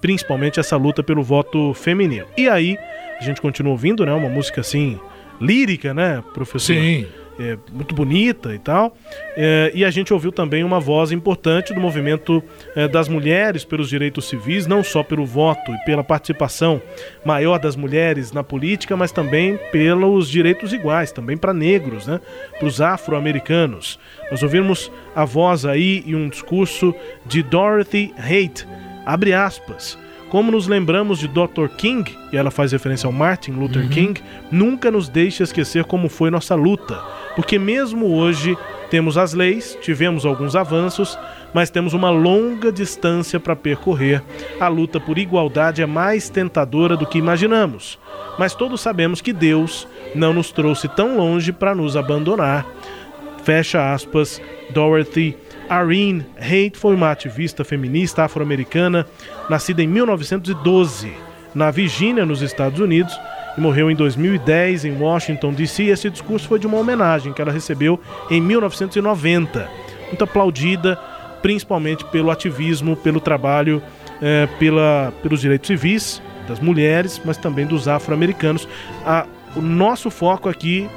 [0.00, 2.26] principalmente essa luta pelo voto feminino.
[2.36, 2.76] E aí,
[3.20, 4.12] a gente continua ouvindo, né?
[4.12, 4.98] Uma música assim
[5.42, 6.74] lírica, né, professor?
[6.74, 7.06] Sim.
[7.40, 8.94] É, muito bonita e tal.
[9.34, 12.42] É, e a gente ouviu também uma voz importante do movimento
[12.76, 16.80] é, das mulheres pelos direitos civis, não só pelo voto e pela participação
[17.24, 22.20] maior das mulheres na política, mas também pelos direitos iguais, também para negros, né?
[22.58, 23.98] para os afro-americanos.
[24.30, 28.68] Nós ouvimos a voz aí e um discurso de Dorothy Haight,
[29.06, 29.98] abre aspas.
[30.32, 31.68] Como nos lembramos de Dr.
[31.76, 33.88] King, e ela faz referência ao Martin Luther uhum.
[33.90, 36.98] King, nunca nos deixe esquecer como foi nossa luta.
[37.36, 38.56] Porque mesmo hoje
[38.88, 41.18] temos as leis, tivemos alguns avanços,
[41.52, 44.22] mas temos uma longa distância para percorrer.
[44.58, 47.98] A luta por igualdade é mais tentadora do que imaginamos.
[48.38, 52.64] Mas todos sabemos que Deus não nos trouxe tão longe para nos abandonar.
[53.44, 54.40] Fecha aspas,
[54.70, 55.36] Dorothy
[55.68, 59.06] Arene Haight foi uma ativista feminista afro-americana
[59.48, 61.12] nascida em 1912
[61.54, 63.18] na Virgínia, nos Estados Unidos,
[63.56, 65.84] e morreu em 2010 em Washington, D.C.
[65.84, 69.68] Esse discurso foi de uma homenagem que ela recebeu em 1990,
[70.08, 70.98] muito aplaudida,
[71.42, 73.82] principalmente pelo ativismo, pelo trabalho
[74.22, 78.68] é, pela, pelos direitos civis das mulheres, mas também dos afro-americanos.
[79.54, 80.88] O nosso foco aqui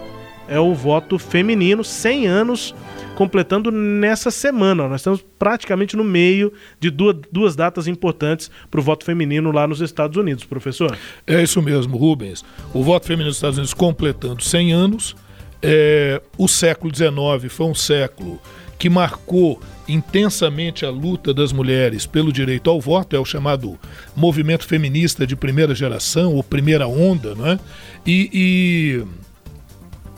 [0.48, 2.76] é o voto feminino, 100 anos
[3.16, 4.88] completando nessa semana.
[4.88, 9.68] Nós estamos praticamente no meio de duas, duas datas importantes para o voto feminino lá
[9.68, 10.96] nos Estados Unidos, professor.
[11.26, 12.44] É isso mesmo, Rubens.
[12.74, 15.16] O voto feminino nos Estados Unidos completando 100 anos.
[15.62, 18.40] É, o século XIX foi um século
[18.78, 23.80] que marcou intensamente a luta das mulheres pelo direito ao voto, é o chamado
[24.16, 27.60] movimento feminista de primeira geração, ou primeira onda, não é?
[28.06, 29.04] E, e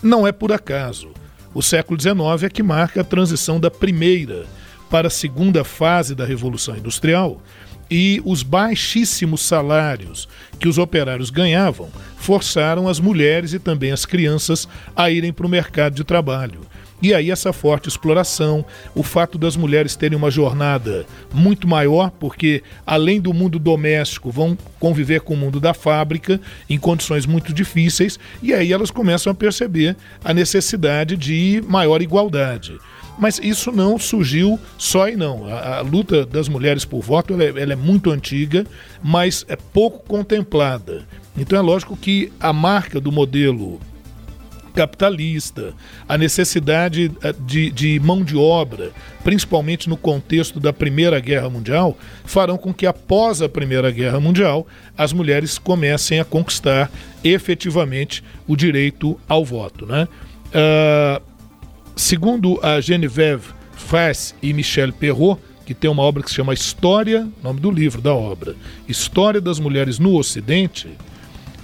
[0.01, 1.11] não é por acaso.
[1.53, 4.45] O século XIX é que marca a transição da primeira
[4.89, 7.41] para a segunda fase da Revolução Industrial
[7.89, 10.27] e os baixíssimos salários
[10.59, 15.49] que os operários ganhavam forçaram as mulheres e também as crianças a irem para o
[15.49, 16.61] mercado de trabalho.
[17.01, 22.63] E aí essa forte exploração, o fato das mulheres terem uma jornada muito maior, porque
[22.85, 28.19] além do mundo doméstico, vão conviver com o mundo da fábrica em condições muito difíceis,
[28.41, 32.77] e aí elas começam a perceber a necessidade de maior igualdade.
[33.17, 35.47] Mas isso não surgiu só e não.
[35.47, 38.65] A, a luta das mulheres por voto ela é, ela é muito antiga,
[39.03, 41.05] mas é pouco contemplada.
[41.35, 43.79] Então é lógico que a marca do modelo
[44.77, 45.73] capitalista,
[46.07, 48.91] a necessidade eh, de, de, mão de obra,
[49.23, 54.67] principalmente no contexto da Primeira Guerra Mundial, farão com que após a Primeira Guerra Mundial
[54.95, 56.91] as mulheres comecem a conquistar
[57.23, 59.87] efetivamente o direito ao voto.
[59.87, 60.07] Né?
[60.49, 61.23] Uh,
[61.95, 67.27] segundo a Genevieve Fass e Michel Perrault, que tem uma obra que se chama História,
[67.41, 68.55] nome do livro da obra,
[68.87, 70.87] História das Mulheres no Ocidente,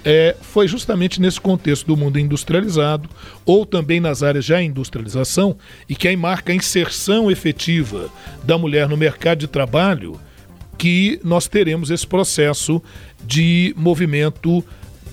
[0.06, 3.10] é, foi justamente nesse contexto do mundo industrializado,
[3.46, 5.56] ou também nas áreas já industrialização,
[5.88, 8.10] e que aí marca a inserção efetiva
[8.44, 10.20] da mulher no mercado de trabalho,
[10.78, 12.82] que nós teremos esse processo
[13.26, 14.64] de movimento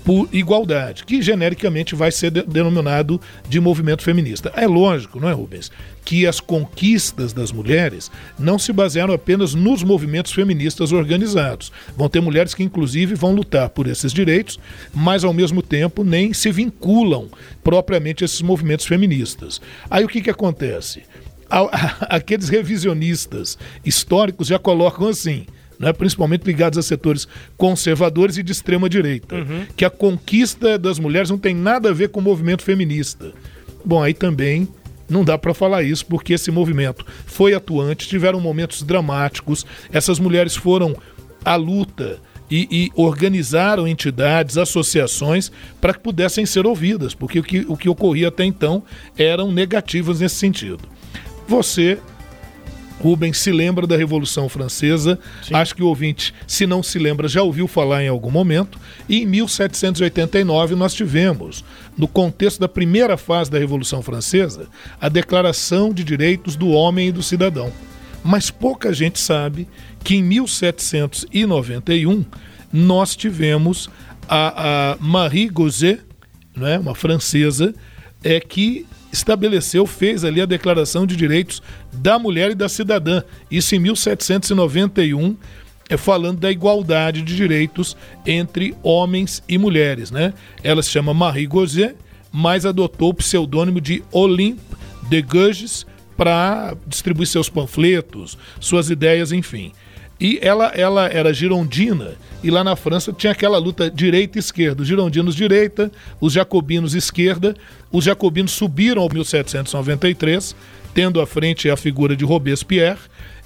[0.05, 4.53] por igualdade, que genericamente vai ser de denominado de movimento feminista.
[4.57, 5.71] É lógico, não é, Rubens,
[6.05, 11.71] que as conquistas das mulheres não se basearam apenas nos movimentos feministas organizados.
[11.97, 14.59] Vão ter mulheres que, inclusive, vão lutar por esses direitos,
[14.95, 17.29] mas, ao mesmo tempo, nem se vinculam
[17.63, 19.61] propriamente a esses movimentos feministas.
[19.91, 21.03] Aí o que, que acontece?
[22.09, 25.47] Aqueles revisionistas históricos já colocam assim
[25.81, 29.65] né, principalmente ligados a setores conservadores e de extrema direita, uhum.
[29.75, 33.33] que a conquista das mulheres não tem nada a ver com o movimento feminista.
[33.83, 34.69] Bom, aí também
[35.09, 40.55] não dá para falar isso, porque esse movimento foi atuante, tiveram momentos dramáticos, essas mulheres
[40.55, 40.95] foram
[41.43, 42.19] à luta
[42.51, 47.89] e, e organizaram entidades, associações para que pudessem ser ouvidas, porque o que, o que
[47.89, 48.83] ocorria até então
[49.17, 50.81] eram negativas nesse sentido.
[51.49, 51.99] Você
[53.01, 55.19] Rubens se lembra da Revolução Francesa.
[55.43, 55.55] Sim.
[55.55, 58.79] Acho que o ouvinte, se não se lembra, já ouviu falar em algum momento.
[59.09, 61.65] E em 1789 nós tivemos,
[61.97, 64.69] no contexto da primeira fase da Revolução Francesa,
[65.01, 67.73] a Declaração de Direitos do Homem e do Cidadão.
[68.23, 69.67] Mas pouca gente sabe
[70.05, 72.23] que em 1791
[72.71, 73.89] nós tivemos
[74.29, 76.03] a, a Marie Gauzet,
[76.55, 77.75] né, uma francesa,
[78.23, 83.23] é que estabeleceu, fez ali a Declaração de Direitos da Mulher e da Cidadã.
[83.51, 85.37] Isso em 1791,
[85.89, 90.33] é falando da igualdade de direitos entre homens e mulheres, né?
[90.63, 91.97] Ela se chama Marie Gauzet,
[92.31, 94.63] mas adotou o pseudônimo de Olympe
[95.09, 95.85] de Gouges
[96.17, 99.73] para distribuir seus panfletos, suas ideias, enfim.
[100.21, 104.83] E ela, ela era girondina, e lá na França tinha aquela luta direita esquerda.
[104.83, 107.55] Os girondinos direita, os jacobinos esquerda.
[107.91, 110.55] Os jacobinos subiram ao 1793,
[110.93, 112.99] tendo à frente a figura de Robespierre,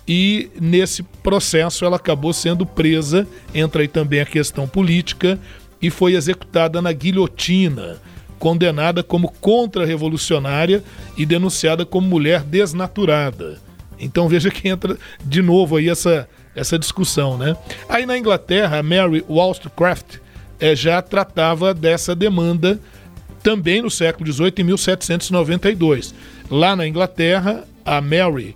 [0.07, 5.39] e nesse processo ela acabou sendo presa, entra aí também a questão política,
[5.81, 7.99] e foi executada na guilhotina,
[8.39, 10.83] condenada como contra-revolucionária
[11.17, 13.59] e denunciada como mulher desnaturada.
[13.99, 17.57] Então veja que entra de novo aí essa essa discussão, né?
[17.89, 20.19] Aí na Inglaterra, Mary Wollstonecraft
[20.61, 22.81] é, já tratava dessa demanda
[23.43, 26.15] também no século XVIII, em 1792.
[26.51, 28.55] Lá na Inglaterra, a Mary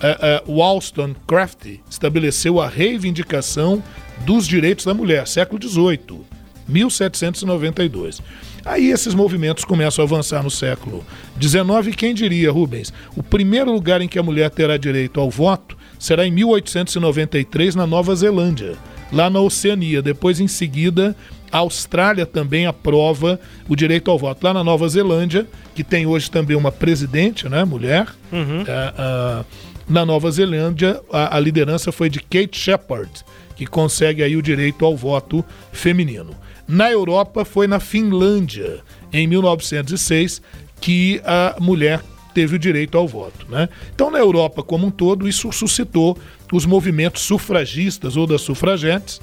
[0.00, 3.82] uh, uh, Wollstonecraft estabeleceu a reivindicação
[4.24, 6.22] dos direitos da mulher, século XVIII,
[6.66, 8.22] 1792.
[8.64, 11.04] Aí esses movimentos começam a avançar no século
[11.40, 11.88] XIX.
[11.88, 12.92] E quem diria, Rubens?
[13.16, 17.86] O primeiro lugar em que a mulher terá direito ao voto será em 1893 na
[17.86, 18.72] Nova Zelândia,
[19.12, 20.00] lá na Oceania.
[20.00, 21.14] Depois, em seguida,
[21.52, 24.42] a Austrália também aprova o direito ao voto.
[24.42, 28.62] Lá na Nova Zelândia, que tem hoje também uma presidente, né, mulher, uhum.
[28.66, 29.44] É, é,
[29.88, 33.10] na Nova Zelândia a, a, liderança foi de Kate Shepard,
[33.54, 36.34] que consegue aí o direito ao voto feminino.
[36.66, 38.78] Na Europa foi na Finlândia,
[39.12, 40.40] em 1906,
[40.80, 42.00] que a mulher
[42.32, 43.46] teve o direito ao voto.
[43.48, 43.68] Né?
[43.94, 46.16] Então, na Europa como um todo, isso suscitou
[46.52, 49.20] os movimentos sufragistas ou das sufragetes.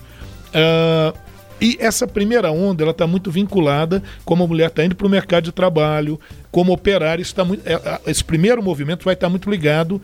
[0.47, 1.17] Uh,
[1.59, 5.09] e essa primeira onda ela está muito vinculada como a mulher está indo para o
[5.09, 6.19] mercado de trabalho,
[6.51, 7.21] como operária.
[7.21, 10.01] Está muito, é, é, esse primeiro movimento vai estar tá muito ligado,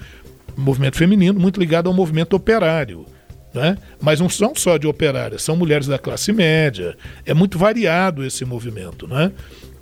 [0.58, 3.06] movimento feminino, muito ligado ao movimento operário.
[3.54, 3.78] Né?
[4.02, 6.98] Mas não são só de operárias, são mulheres da classe média.
[7.24, 9.08] É muito variado esse movimento.
[9.08, 9.32] Né?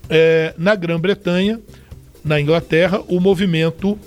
[0.09, 1.61] É, na Grã-Bretanha,
[2.23, 3.97] na Inglaterra, o movimento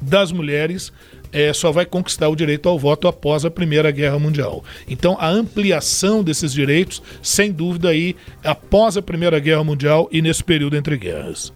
[0.00, 0.92] das mulheres
[1.32, 4.62] é, só vai conquistar o direito ao voto após a Primeira Guerra Mundial.
[4.86, 8.14] Então, a ampliação desses direitos, sem dúvida, aí,
[8.44, 11.52] após a Primeira Guerra Mundial e nesse período entre guerras.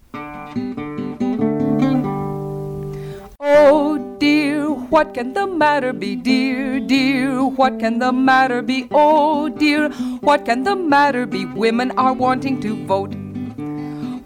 [3.39, 7.43] Oh dear, what can the matter be, dear, dear?
[7.43, 8.87] What can the matter be?
[8.91, 9.89] Oh dear,
[10.21, 11.45] what can the matter be?
[11.45, 13.26] Women are wanting to vote.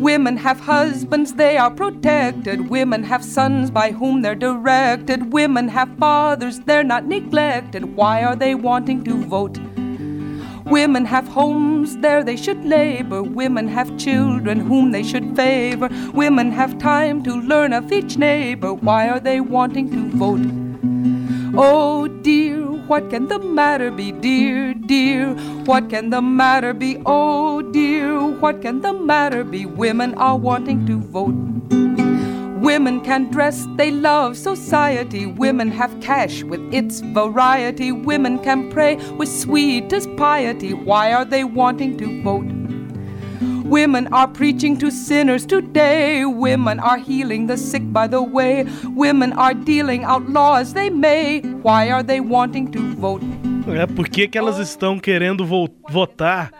[0.01, 2.71] Women have husbands, they are protected.
[2.71, 5.31] Women have sons by whom they're directed.
[5.31, 7.95] Women have fathers, they're not neglected.
[7.95, 9.59] Why are they wanting to vote?
[10.65, 13.21] Women have homes, there they should labor.
[13.21, 15.87] Women have children whom they should favor.
[16.15, 18.73] Women have time to learn of each neighbor.
[18.73, 20.70] Why are they wanting to vote?
[21.53, 25.33] Oh dear, what can the matter be, dear, dear?
[25.65, 27.01] What can the matter be?
[27.05, 29.65] Oh dear, what can the matter be?
[29.65, 31.35] Women are wanting to vote.
[32.61, 35.25] Women can dress, they love society.
[35.25, 37.91] Women have cash with its variety.
[37.91, 40.73] Women can pray with sweetest piety.
[40.73, 42.60] Why are they wanting to vote?
[43.71, 46.25] Women are preaching to sinners today.
[46.25, 48.65] Women are healing the sick by the way.
[48.83, 51.39] Women are dealing out laws they may.
[51.63, 53.23] Why are they wanting to vote?
[53.67, 56.51] É porque que elas estão querendo vo votar.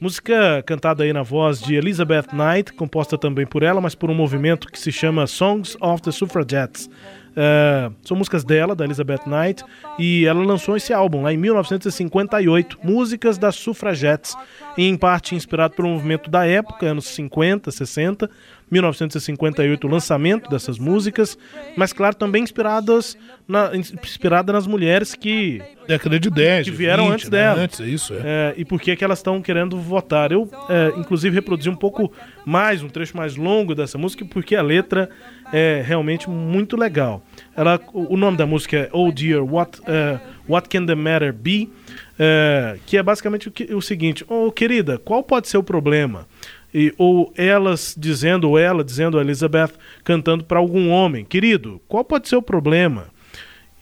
[0.00, 4.14] Música cantada aí na voz de Elizabeth Knight, composta também por ela, mas por um
[4.14, 6.88] movimento que se chama Songs of the Suffragettes.
[7.30, 9.64] Uh, são músicas dela, da Elizabeth Knight,
[9.98, 14.36] e ela lançou esse álbum lá em 1958, Músicas das Sufragettes,
[14.76, 18.28] em parte inspirado pelo movimento da época, anos 50, 60,
[18.70, 21.36] 1958 o lançamento dessas músicas,
[21.76, 23.16] mas claro, também inspiradas
[23.46, 27.38] na, inspirada nas mulheres que década de 10, que vieram 20, antes né?
[27.38, 27.60] dela.
[27.62, 28.18] Antes, é isso, é.
[28.18, 30.30] é e por que que elas estão querendo votar.
[30.30, 32.12] Eu, é, inclusive, reproduzi um pouco
[32.44, 35.10] mais, um trecho mais longo dessa música, porque a letra
[35.52, 37.22] é realmente muito legal.
[37.56, 41.68] Ela, o nome da música é Oh Dear, What, uh, What Can The Matter Be?
[42.14, 46.26] Uh, que é basicamente o, que, o seguinte, oh querida, qual pode ser o problema?
[46.72, 49.72] E, ou elas dizendo, ou ela dizendo a Elizabeth
[50.04, 53.08] cantando para algum homem, querido, qual pode ser o problema?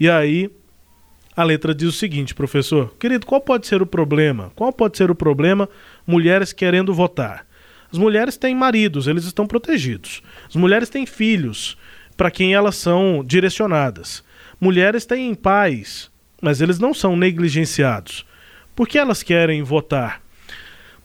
[0.00, 0.50] E aí
[1.36, 4.50] a letra diz o seguinte, professor: Querido, qual pode ser o problema?
[4.56, 5.68] Qual pode ser o problema
[6.06, 7.46] mulheres querendo votar?
[7.92, 10.22] As mulheres têm maridos, eles estão protegidos.
[10.48, 11.78] As mulheres têm filhos,
[12.16, 14.24] para quem elas são direcionadas.
[14.60, 16.10] Mulheres têm pais,
[16.42, 18.26] mas eles não são negligenciados.
[18.74, 20.20] Por que elas querem votar?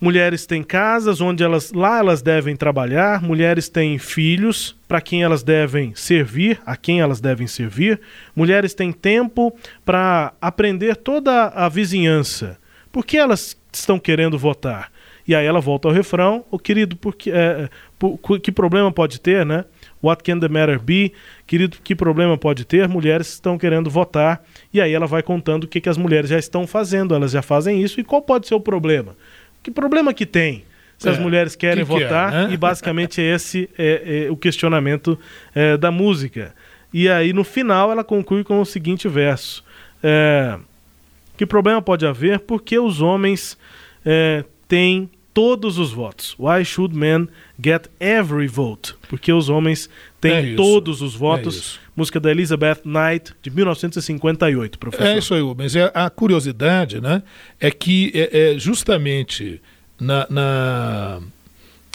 [0.03, 5.43] Mulheres têm casas onde elas lá elas devem trabalhar, mulheres têm filhos para quem elas
[5.43, 8.01] devem servir, a quem elas devem servir.
[8.35, 12.57] Mulheres têm tempo para aprender toda a vizinhança.
[12.91, 14.91] Por que elas estão querendo votar?
[15.25, 19.45] E aí ela volta ao refrão, o querido, porque, é, por, que problema pode ter,
[19.45, 19.63] né?
[20.03, 21.13] What can the matter be?
[21.47, 22.89] Querido, que problema pode ter?
[22.89, 24.43] Mulheres estão querendo votar.
[24.73, 27.15] E aí ela vai contando o que, que as mulheres já estão fazendo.
[27.15, 28.01] Elas já fazem isso.
[28.01, 29.15] E qual pode ser o problema?
[29.63, 30.65] Que problema que tem?
[30.97, 32.53] Se é, as mulheres querem que votar, que é, né?
[32.53, 35.17] e basicamente esse é, é o questionamento
[35.55, 36.53] é, da música.
[36.93, 39.63] E aí, no final, ela conclui com o seguinte verso:
[40.03, 40.57] é,
[41.35, 42.39] Que problema pode haver?
[42.39, 43.57] Porque os homens
[44.05, 46.35] é, têm todos os votos.
[46.37, 47.27] Why should men
[47.61, 48.95] get every vote?
[49.09, 49.89] Porque os homens
[50.21, 51.79] têm é todos os votos.
[51.95, 55.05] Música da Elizabeth Knight, de 1958, professor.
[55.05, 55.73] É isso aí, Rubens.
[55.93, 57.21] A curiosidade né,
[57.59, 59.61] é que é, é justamente
[59.99, 61.21] na, na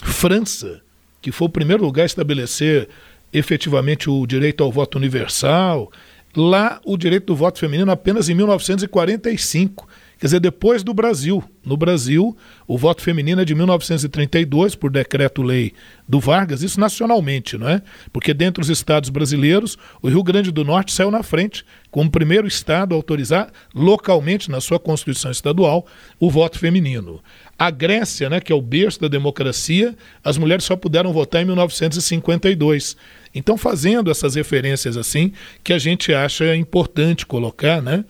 [0.01, 0.81] França,
[1.21, 2.87] que foi o primeiro lugar a estabelecer
[3.31, 5.91] efetivamente o direito ao voto universal,
[6.35, 9.87] lá o direito do voto feminino apenas em 1945.
[10.19, 11.41] Quer dizer, depois do Brasil.
[11.63, 12.35] No Brasil,
[12.67, 15.71] o voto feminino é de 1932, por decreto-lei
[16.05, 17.81] do Vargas, isso nacionalmente, não é?
[18.11, 22.47] Porque dentre os estados brasileiros, o Rio Grande do Norte saiu na frente, como primeiro
[22.47, 25.85] estado a autorizar localmente, na sua Constituição Estadual,
[26.19, 27.21] o voto feminino.
[27.57, 31.45] A Grécia, né, que é o berço da democracia, as mulheres só puderam votar em
[31.45, 32.97] 1952.
[33.33, 35.31] Então, fazendo essas referências assim,
[35.63, 38.03] que a gente acha importante colocar, né?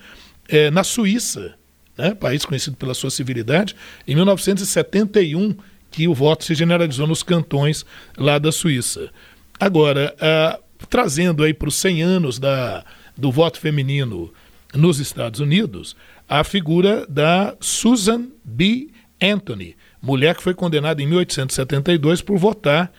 [0.48, 1.59] É, na Suíça,
[2.00, 3.76] né, país conhecido pela sua civilidade,
[4.08, 5.54] em 1971
[5.92, 7.86] que o voto se generalizou nos cantões
[8.18, 9.10] lá da Suíça.
[9.60, 12.86] Agora, ah, trazendo aí para os 100 anos da,
[13.18, 14.32] do voto feminino
[14.74, 15.96] nos Estados Unidos,
[16.28, 18.90] a figura da Susan B.
[19.22, 22.94] Anthony, mulher que foi condenada em 1872 por votar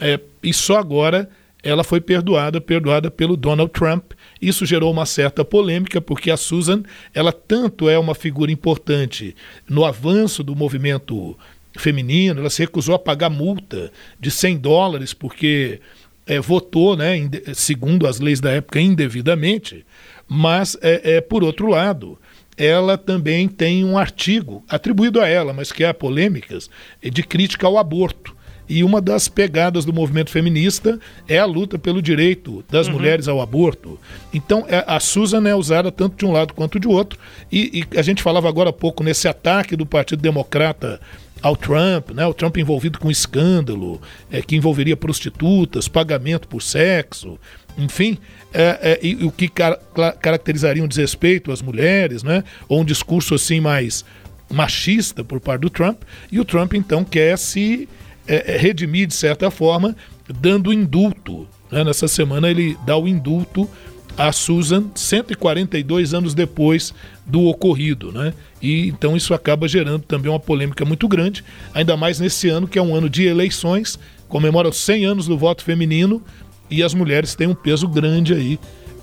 [0.00, 1.28] é, e só agora
[1.62, 4.12] ela foi perdoada, perdoada pelo Donald Trump.
[4.40, 6.82] Isso gerou uma certa polêmica, porque a Susan,
[7.12, 9.34] ela tanto é uma figura importante
[9.68, 11.36] no avanço do movimento
[11.76, 15.80] feminino, ela se recusou a pagar multa de 100 dólares porque
[16.26, 19.84] é, votou, né, segundo as leis da época, indevidamente,
[20.26, 22.18] mas, é, é, por outro lado,
[22.56, 26.68] ela também tem um artigo atribuído a ela, mas que há polêmicas,
[27.00, 28.36] de crítica ao aborto.
[28.68, 32.94] E uma das pegadas do movimento feminista é a luta pelo direito das uhum.
[32.94, 33.98] mulheres ao aborto.
[34.32, 37.18] Então, é, a Susan é usada tanto de um lado quanto de outro.
[37.50, 41.00] E, e, a gente falava agora há pouco nesse ataque do Partido Democrata
[41.40, 42.26] ao Trump, né?
[42.26, 44.00] o Trump envolvido com escândalo,
[44.30, 47.38] é, que envolveria prostitutas, pagamento por sexo,
[47.76, 48.18] enfim,
[48.52, 49.78] é, é, e, o que car
[50.20, 52.42] caracterizaria um desrespeito às mulheres, né?
[52.68, 54.04] ou um discurso assim mais
[54.50, 56.02] machista por parte do Trump,
[56.32, 57.88] e o Trump então quer se
[58.28, 59.96] é, é, redimir de certa forma,
[60.40, 61.48] dando indulto.
[61.70, 61.82] Né?
[61.82, 63.68] Nessa semana ele dá o indulto
[64.16, 66.92] a Susan 142 anos depois
[67.24, 68.34] do ocorrido, né?
[68.60, 72.80] E então isso acaba gerando também uma polêmica muito grande, ainda mais nesse ano que
[72.80, 73.96] é um ano de eleições,
[74.28, 76.20] comemora os 100 anos do voto feminino
[76.68, 78.58] e as mulheres têm um peso grande aí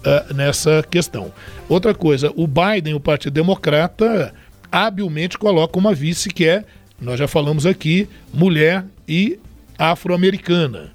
[0.05, 1.31] uh, nessa questão.
[1.69, 4.33] Outra coisa, o Biden, o Partido Democrata,
[4.69, 6.65] habilmente coloca uma vice que é
[6.99, 9.37] nós já falamos aqui, mulher e
[9.77, 10.91] afro-americana.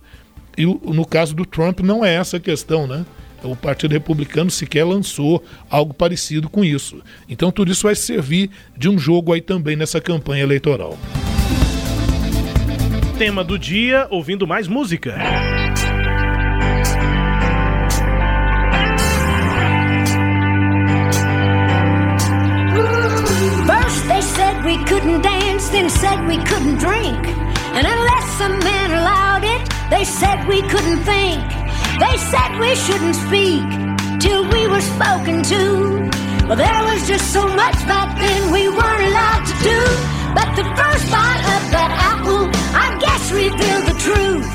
[0.57, 3.05] E no caso do Trump não é essa a questão, né?
[3.43, 7.01] O Partido Republicano sequer lançou algo parecido com isso.
[7.29, 10.99] Então tudo isso vai servir de um jogo aí também nessa campanha eleitoral.
[13.17, 15.15] Tema do dia, ouvindo mais música.
[23.67, 25.40] First they said we couldn't dance.
[25.71, 27.23] Then said we couldn't drink.
[27.77, 31.43] And unless some men allowed it, they said we couldn't think.
[32.03, 33.63] They said we shouldn't speak
[34.19, 36.11] till we were spoken to.
[36.47, 39.81] Well, there was just so much back then we weren't allowed to do.
[40.35, 44.51] But the first bite of that apple, I guess, revealed the truth.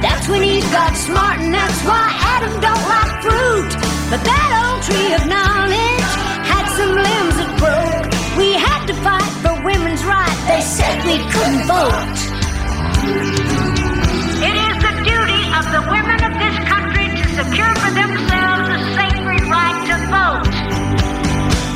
[0.00, 2.04] That's when he got smart, and that's why
[2.36, 3.72] Adam don't like fruit.
[4.08, 6.12] But that old tree of knowledge
[6.44, 8.08] had some limbs that broke.
[8.38, 9.55] We had to fight for
[10.66, 12.18] said we couldn't vote.
[14.42, 18.80] It is the duty of the women of this country to secure for themselves the
[18.98, 20.50] sacred right to vote.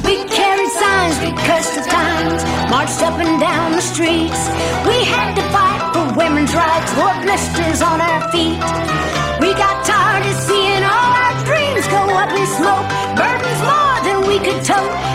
[0.02, 4.50] We carried signs, we cursed the times, marched up and down the streets.
[4.82, 8.58] We had to fight for women's rights, wore blisters on our feet.
[9.38, 14.18] We got tired of seeing all our dreams go up in smoke, burdens more than
[14.26, 15.09] we could tote.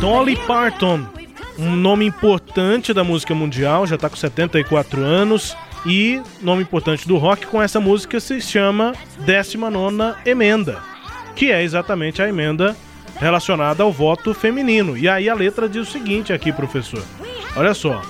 [0.00, 1.06] Dolly Parton,
[1.56, 5.56] um nome importante da música mundial, já tá com 74 anos.
[5.86, 10.82] E nome importante do rock com essa música se chama 19 Emenda,
[11.36, 12.76] que é exatamente a emenda
[13.20, 14.98] relacionada ao voto feminino.
[14.98, 17.04] E aí a letra diz o seguinte aqui, professor.
[17.54, 18.02] Olha só.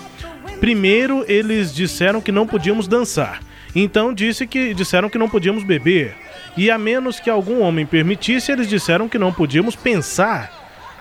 [0.58, 3.42] Primeiro eles disseram que não podíamos dançar.
[3.76, 6.24] Então disse que disseram que não podíamos beber.
[6.56, 10.50] E a menos que algum homem permitisse, eles disseram que não podíamos pensar.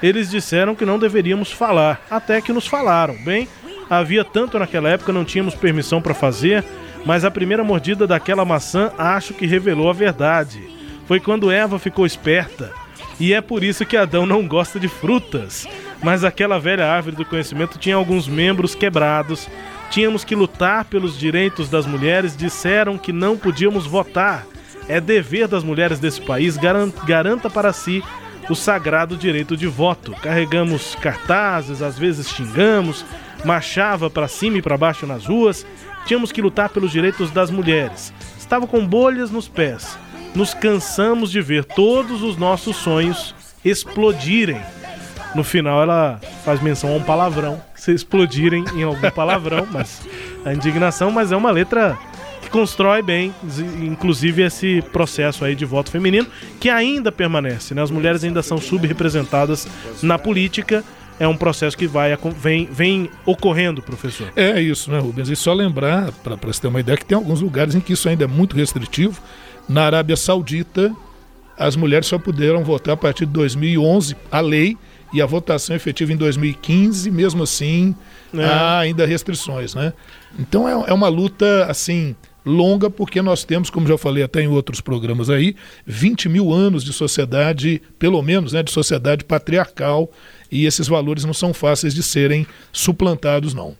[0.02, 3.16] Eles disseram que não deveríamos falar, até que nos falaram.
[3.24, 3.48] Bem,
[3.90, 6.64] havia tanto naquela época, não tínhamos permissão para fazer,
[7.06, 10.62] mas a primeira mordida daquela maçã acho que revelou a verdade.
[11.06, 12.72] Foi quando Eva ficou esperta.
[13.20, 15.68] E é por isso que Adão não gosta de frutas.
[16.02, 19.48] Mas aquela velha árvore do conhecimento tinha alguns membros quebrados.
[19.90, 22.36] Tínhamos que lutar pelos direitos das mulheres.
[22.36, 24.46] Disseram que não podíamos votar.
[24.88, 28.04] É dever das mulheres desse país garan- garanta para si
[28.50, 30.12] o sagrado direito de voto.
[30.22, 33.06] Carregamos cartazes, às vezes xingamos,
[33.46, 35.66] marchava para cima e para baixo nas ruas.
[36.06, 38.14] Tínhamos que lutar pelos direitos das mulheres.
[38.38, 39.98] Estava com bolhas nos pés.
[40.36, 44.60] Nos cansamos de ver todos os nossos sonhos explodirem.
[45.34, 50.02] No final ela faz menção a um palavrão, se explodirem em algum palavrão, mas
[50.46, 51.98] a indignação, mas é uma letra
[52.54, 53.34] que constrói bem,
[53.82, 56.28] inclusive esse processo aí de voto feminino
[56.60, 57.82] que ainda permanece, né?
[57.82, 59.68] As mulheres ainda são subrepresentadas
[60.04, 60.84] na política.
[61.20, 64.32] É um processo que vai vem, vem ocorrendo, professor.
[64.36, 65.30] É isso, né, Rubens?
[65.30, 68.08] E só lembrar, para você ter uma ideia, que tem alguns lugares em que isso
[68.08, 69.20] ainda é muito restritivo.
[69.68, 70.94] Na Arábia Saudita,
[71.58, 74.78] as mulheres só puderam votar a partir de 2011, a lei,
[75.14, 77.96] e a votação efetiva em 2015, mesmo assim,
[78.36, 78.44] É.
[78.44, 79.94] há ainda restrições, né?
[80.40, 82.16] Então é, é uma luta, assim,
[82.46, 86.84] longa, porque nós temos, como já falei até em outros programas aí, 20 mil anos
[86.84, 90.12] de sociedade, pelo menos, né, de sociedade patriarcal,
[90.52, 93.76] e esses valores não são fáceis de serem suplantados, não.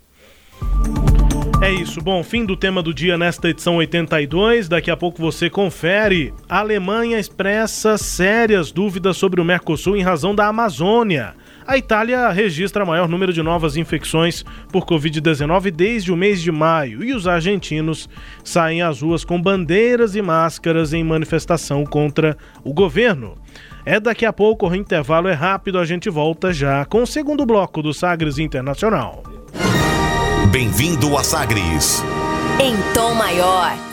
[1.62, 2.02] É isso.
[2.02, 4.68] Bom, fim do tema do dia nesta edição 82.
[4.68, 6.34] Daqui a pouco você confere.
[6.50, 11.34] A Alemanha expressa sérias dúvidas sobre o Mercosul em razão da Amazônia.
[11.66, 17.04] A Itália registra maior número de novas infecções por Covid-19 desde o mês de maio
[17.04, 18.10] e os argentinos
[18.44, 23.38] saem às ruas com bandeiras e máscaras em manifestação contra o governo.
[23.86, 27.46] É daqui a pouco, o intervalo é rápido, a gente volta já com o segundo
[27.46, 29.24] bloco do Sagres Internacional.
[30.52, 32.04] Bem-vindo a Sagres.
[32.62, 33.93] Em tom maior.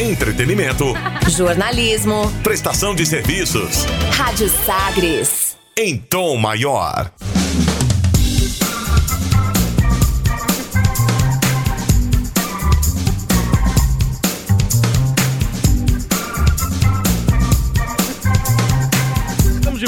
[0.00, 0.86] Entretenimento,
[1.28, 2.30] Jornalismo.
[2.42, 3.84] prestação de serviços,
[4.16, 5.56] Rádio Sagres.
[5.76, 7.10] em tom maior.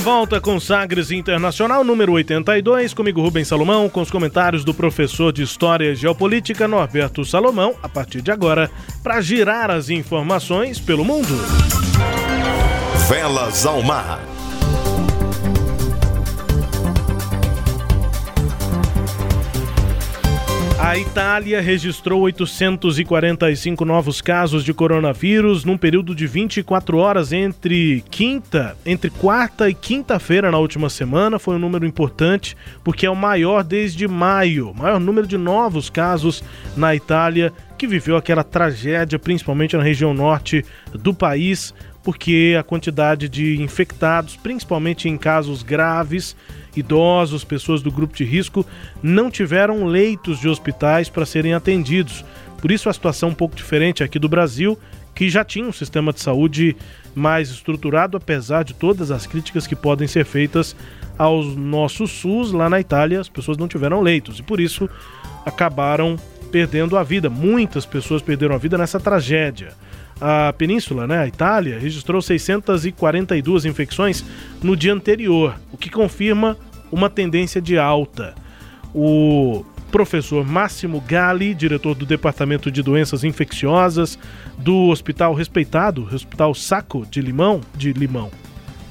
[0.06, 5.42] Volta com Sagres Internacional número 82, comigo Rubens Salomão, com os comentários do professor de
[5.42, 8.70] História e Geopolítica Norberto Salomão, a partir de agora,
[9.02, 11.34] para girar as informações pelo mundo.
[13.08, 14.35] Velas ao mar.
[20.78, 28.76] A Itália registrou 845 novos casos de coronavírus num período de 24 horas entre quinta,
[28.84, 31.38] entre quarta e quinta-feira na última semana.
[31.38, 32.54] Foi um número importante
[32.84, 36.44] porque é o maior desde maio, maior número de novos casos
[36.76, 40.62] na Itália, que viveu aquela tragédia, principalmente na região norte
[40.92, 41.72] do país,
[42.02, 46.36] porque a quantidade de infectados, principalmente em casos graves,
[46.80, 48.64] idosos, pessoas do grupo de risco,
[49.02, 52.24] não tiveram leitos de hospitais para serem atendidos.
[52.60, 54.78] Por isso a situação é um pouco diferente aqui do Brasil,
[55.14, 56.76] que já tinha um sistema de saúde
[57.14, 60.76] mais estruturado, apesar de todas as críticas que podem ser feitas
[61.16, 64.88] ao nosso SUS lá na Itália, as pessoas não tiveram leitos e por isso
[65.44, 66.16] acabaram
[66.52, 67.30] perdendo a vida.
[67.30, 69.72] Muitas pessoas perderam a vida nessa tragédia
[70.20, 74.24] a península, né, a Itália, registrou 642 infecções
[74.62, 76.56] no dia anterior, o que confirma
[76.90, 78.34] uma tendência de alta.
[78.94, 84.18] O professor Máximo Galli, diretor do Departamento de Doenças Infecciosas
[84.58, 88.30] do Hospital Respeitado, Hospital Saco de Limão, de Limão,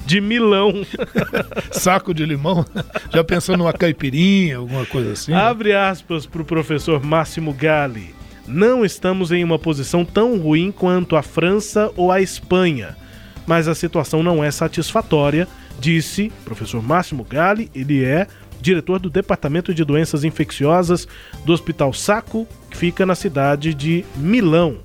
[0.05, 0.86] de Milão.
[1.71, 2.65] Saco de limão?
[3.13, 5.34] Já pensando numa caipirinha, alguma coisa assim?
[5.34, 8.14] Abre aspas para o professor Máximo Galli.
[8.48, 12.96] Não estamos em uma posição tão ruim quanto a França ou a Espanha,
[13.48, 15.48] mas a situação não é satisfatória,
[15.80, 18.28] disse professor Máximo Galli, ele é
[18.62, 21.08] diretor do Departamento de Doenças Infecciosas
[21.43, 24.78] do Hospital Saco, que fica na cidade de Milão.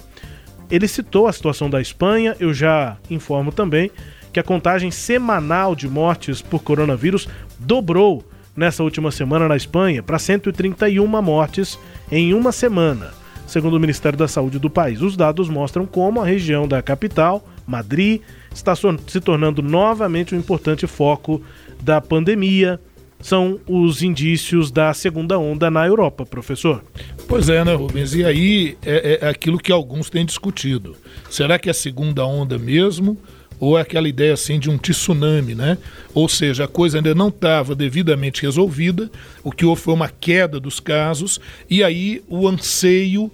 [0.71, 3.91] Ele citou a situação da Espanha, eu já informo também
[4.33, 8.25] que a contagem semanal de mortes por coronavírus dobrou
[8.57, 11.79] nessa última semana na Espanha para 131 mortes
[12.11, 13.20] em uma semana
[13.51, 15.03] segundo o Ministério da Saúde do país.
[15.03, 18.20] Os dados mostram como a região da capital, Madrid,
[18.55, 21.42] está se tornando novamente um importante foco
[21.82, 22.80] da pandemia.
[23.20, 26.82] São os indícios da segunda onda na Europa, professor.
[27.28, 28.14] Pois é, né, Rubens?
[28.14, 30.96] E aí é, é aquilo que alguns têm discutido.
[31.28, 33.18] Será que é a segunda onda mesmo?
[33.61, 35.76] ou é aquela ideia assim de um tsunami, né?
[36.14, 39.11] Ou seja, a coisa ainda não estava devidamente resolvida,
[39.44, 41.38] o que houve foi uma queda dos casos,
[41.68, 43.30] e aí o anseio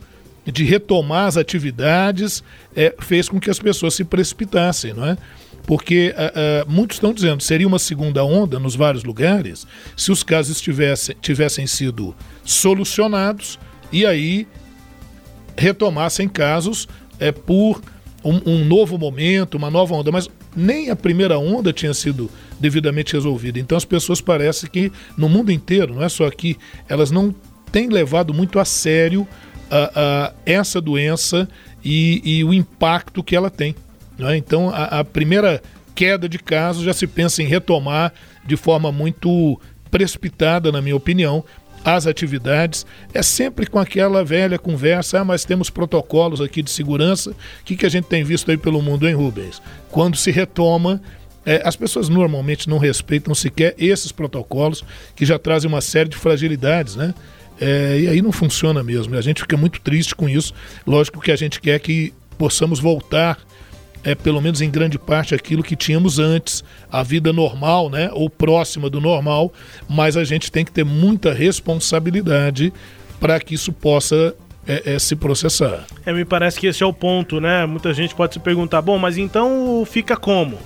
[0.53, 2.43] de retomar as atividades
[2.75, 5.17] é, fez com que as pessoas se precipitassem, não é?
[5.67, 9.67] Porque uh, uh, muitos estão dizendo seria uma segunda onda nos vários lugares
[9.97, 13.59] se os casos tivessem, tivessem sido solucionados
[13.91, 14.47] e aí
[15.57, 16.87] retomassem casos
[17.19, 17.83] é, por
[18.23, 22.31] um, um, novo momento, uma nova onda, mas nem a primeira onda tinha sido
[22.61, 23.59] devidamente resolvida.
[23.59, 26.57] Então as pessoas parecem que no mundo inteiro, não é só aqui,
[26.89, 27.35] elas não
[27.73, 29.27] têm levado muito a sério
[29.71, 31.49] uh, uh, essa doença
[31.85, 33.75] e, e, o impacto que ela tem.
[34.19, 34.37] É?
[34.37, 35.63] Então a, a primeira
[35.95, 38.13] queda de casos já se pensa em retomar
[38.45, 39.61] de forma muito
[39.91, 41.45] precipitada, na minha opinião,
[41.85, 47.31] as atividades, é sempre com aquela velha conversa, ah, mas temos protocolos aqui de segurança.
[47.31, 49.63] O que, que a gente tem visto aí pelo mundo, hein, Rubens?
[49.89, 51.01] Quando se retoma
[51.47, 54.83] é, as pessoas normalmente não respeitam sequer esses protocolos
[55.15, 57.15] que já trazem uma série de fragilidades, né?
[57.61, 59.15] É, e aí não funciona mesmo.
[59.15, 60.53] E a gente fica muito triste com isso.
[60.87, 63.39] Lógico que a gente quer que possamos voltar
[64.07, 68.31] é pelo menos em grande parte aquilo que tínhamos antes, a vida normal, né, ou
[68.31, 69.53] próxima do normal,
[69.89, 72.73] mas a gente tem que ter muita responsabilidade
[73.19, 74.33] para que isso possa
[74.65, 75.87] é, é, se processar.
[76.05, 77.67] É, me parece que esse é o ponto, né?
[77.67, 80.57] Muita gente pode se perguntar, bom, mas então fica como?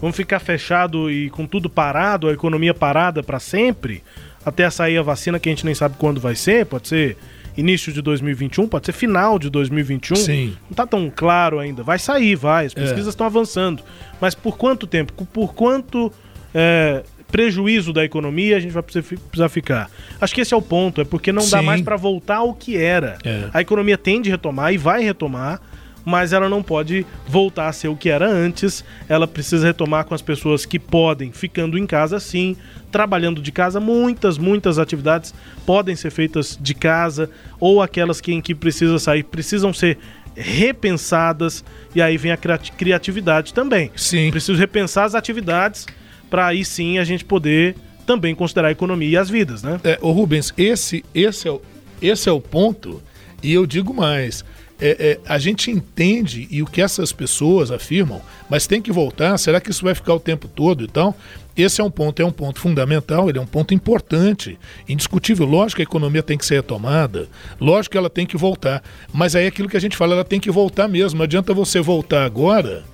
[0.00, 4.04] Vamos ficar fechado e com tudo parado, a economia parada para sempre,
[4.44, 6.66] até sair a vacina que a gente nem sabe quando vai ser?
[6.66, 7.16] Pode ser
[7.56, 10.16] início de 2021, pode ser final de 2021.
[10.16, 10.56] Sim.
[10.64, 11.82] Não está tão claro ainda.
[11.82, 12.66] Vai sair, vai.
[12.66, 12.80] As é.
[12.80, 13.28] pesquisas estão é.
[13.28, 13.82] avançando.
[14.20, 15.12] Mas por quanto tempo?
[15.12, 16.12] Por quanto
[16.52, 19.90] é, prejuízo da economia a gente vai precisar ficar?
[20.20, 21.00] Acho que esse é o ponto.
[21.00, 21.50] É porque não Sim.
[21.50, 23.18] dá mais para voltar ao que era.
[23.24, 23.48] É.
[23.52, 25.60] A economia tende a retomar e vai retomar
[26.04, 28.84] mas ela não pode voltar a ser o que era antes.
[29.08, 32.56] Ela precisa retomar com as pessoas que podem, ficando em casa sim,
[32.90, 33.80] trabalhando de casa.
[33.80, 35.34] Muitas, muitas atividades
[35.64, 39.98] podem ser feitas de casa, ou aquelas que em que precisa sair precisam ser
[40.36, 43.90] repensadas, e aí vem a criatividade também.
[43.94, 44.30] Sim.
[44.30, 45.86] Preciso repensar as atividades
[46.28, 49.80] para aí sim a gente poder também considerar a economia e as vidas, né?
[49.84, 51.62] É, o Rubens, esse, esse, é o,
[52.02, 53.02] esse é o ponto,
[53.42, 54.44] e eu digo mais
[54.86, 58.20] é, é, a gente entende e o que essas pessoas afirmam,
[58.50, 59.38] mas tem que voltar.
[59.38, 60.84] Será que isso vai ficar o tempo todo?
[60.84, 61.14] Então,
[61.56, 65.46] esse é um ponto, é um ponto fundamental, ele é um ponto importante, indiscutível.
[65.46, 67.26] Lógico que a economia tem que ser retomada,
[67.58, 70.24] lógico que ela tem que voltar, mas aí é aquilo que a gente fala, ela
[70.24, 71.16] tem que voltar mesmo.
[71.16, 72.84] Não adianta você voltar agora,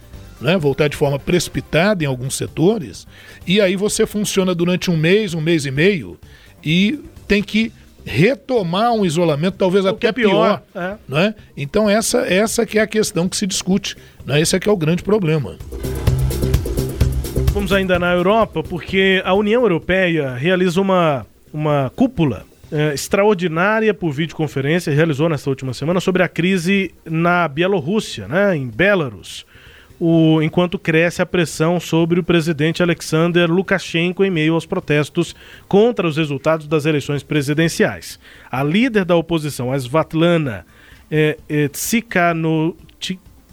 [0.41, 3.05] né, voltar de forma precipitada em alguns setores,
[3.45, 6.17] e aí você funciona durante um mês, um mês e meio,
[6.63, 7.73] e tem que
[8.05, 10.97] retomar um isolamento talvez O até é pior, pior, é.
[11.09, 11.35] não é?
[11.57, 14.41] Então essa essa que é a questão que se discute, né?
[14.41, 15.57] Esse é que é o grande problema.
[17.53, 24.13] Vamos ainda na Europa, porque a União Europeia realiza uma, uma cúpula eh, extraordinária por
[24.13, 29.45] videoconferência, realizou nesta última semana, sobre a crise na Bielorrússia, né, em Belarus.
[30.01, 35.37] O, enquanto cresce a pressão sobre o presidente Alexander Lukashenko em meio aos protestos
[35.69, 38.19] contra os resultados das eleições presidenciais.
[38.51, 40.65] A líder da oposição, a Svetlana
[41.11, 41.69] eh, eh,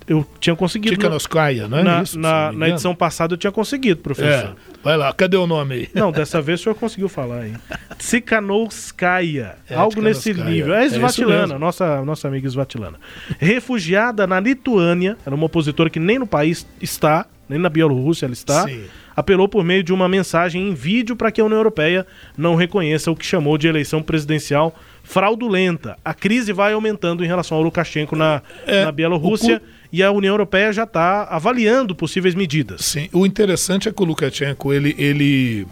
[0.07, 0.95] eu tinha conseguido.
[0.95, 4.51] Tikhanovskaya, não é na, isso, na, na edição passada eu tinha conseguido, professor.
[4.51, 5.89] É, vai lá, cadê o nome aí?
[5.93, 7.53] Não, dessa vez o senhor conseguiu falar aí.
[7.97, 10.55] Tsikhanouskaya, É, algo nesse Tikhanovskaya.
[10.55, 10.73] nível.
[10.73, 12.99] É É Svatilana, nossa, nossa amiga Svatilana.
[13.37, 18.33] Refugiada na Lituânia, era uma opositora que nem no país está, nem na Bielorrússia ela
[18.33, 18.85] está, Sim.
[19.15, 22.05] apelou por meio de uma mensagem em vídeo para que a União Europeia
[22.37, 25.97] não reconheça o que chamou de eleição presidencial fraudulenta.
[26.03, 29.61] A crise vai aumentando em relação ao Lukashenko na, É, na Bielorrússia
[29.91, 32.85] e a União Europeia já está avaliando possíveis medidas.
[32.85, 35.67] Sim, o interessante é que o Lukashenko, ele, ele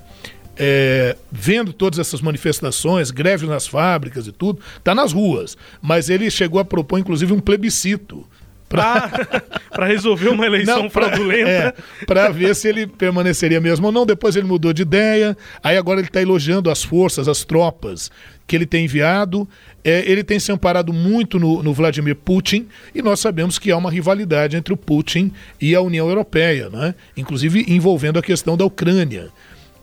[0.57, 5.57] é, vendo todas essas manifestações, greves nas fábricas e tudo, tá nas ruas.
[5.81, 8.25] Mas ele chegou a propor, inclusive, um plebiscito.
[8.67, 11.49] Para resolver uma eleição pra- fraudulenta.
[11.49, 11.73] é,
[12.05, 14.05] pra ver se ele permaneceria mesmo ou não.
[14.07, 15.37] Depois ele mudou de ideia.
[15.63, 18.09] Aí agora ele está elogiando as forças, as tropas
[18.47, 19.47] que ele tem enviado.
[19.83, 23.77] É, ele tem se amparado muito no, no Vladimir Putin e nós sabemos que há
[23.77, 26.95] uma rivalidade entre o Putin e a União Europeia, né?
[27.15, 29.29] inclusive envolvendo a questão da Ucrânia.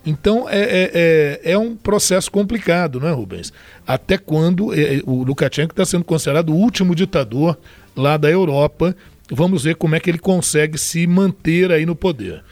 [0.05, 0.91] Então é, é,
[1.45, 3.53] é, é um processo complicado, não é, Rubens?
[3.87, 7.57] Até quando é, o Lukashenko está sendo considerado o último ditador
[7.97, 8.97] lá da Europa.
[9.31, 12.43] Vamos ver como é que ele consegue se manter aí no poder.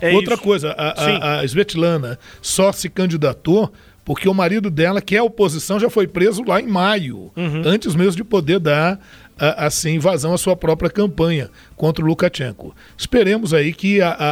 [0.00, 0.42] É Outra isso.
[0.42, 3.72] coisa, a, a, a Svetlana só se candidatou
[4.04, 7.62] porque o marido dela, que é oposição, já foi preso lá em maio, Uhum.
[7.64, 9.00] antes mesmo de poder dar
[9.38, 12.74] a- assim vazão à sua própria campanha contra o Lukashenko.
[12.96, 14.30] Esperemos aí que a, a,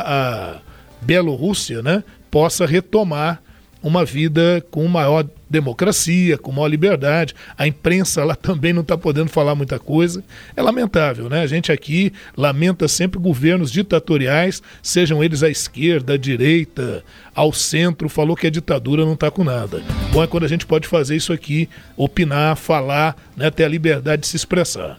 [0.54, 0.56] a
[1.00, 3.42] Bielorrússia né, possa retomar
[3.82, 7.34] uma vida com maior democracia, com maior liberdade.
[7.58, 10.24] A imprensa lá também não está podendo falar muita coisa.
[10.56, 11.42] É lamentável, né?
[11.42, 17.04] A gente aqui lamenta sempre governos ditatoriais, sejam eles à esquerda, à direita,
[17.34, 19.82] ao centro, falou que a ditadura não está com nada.
[20.10, 24.22] Bom é quando a gente pode fazer isso aqui, opinar, falar, né, ter a liberdade
[24.22, 24.98] de se expressar.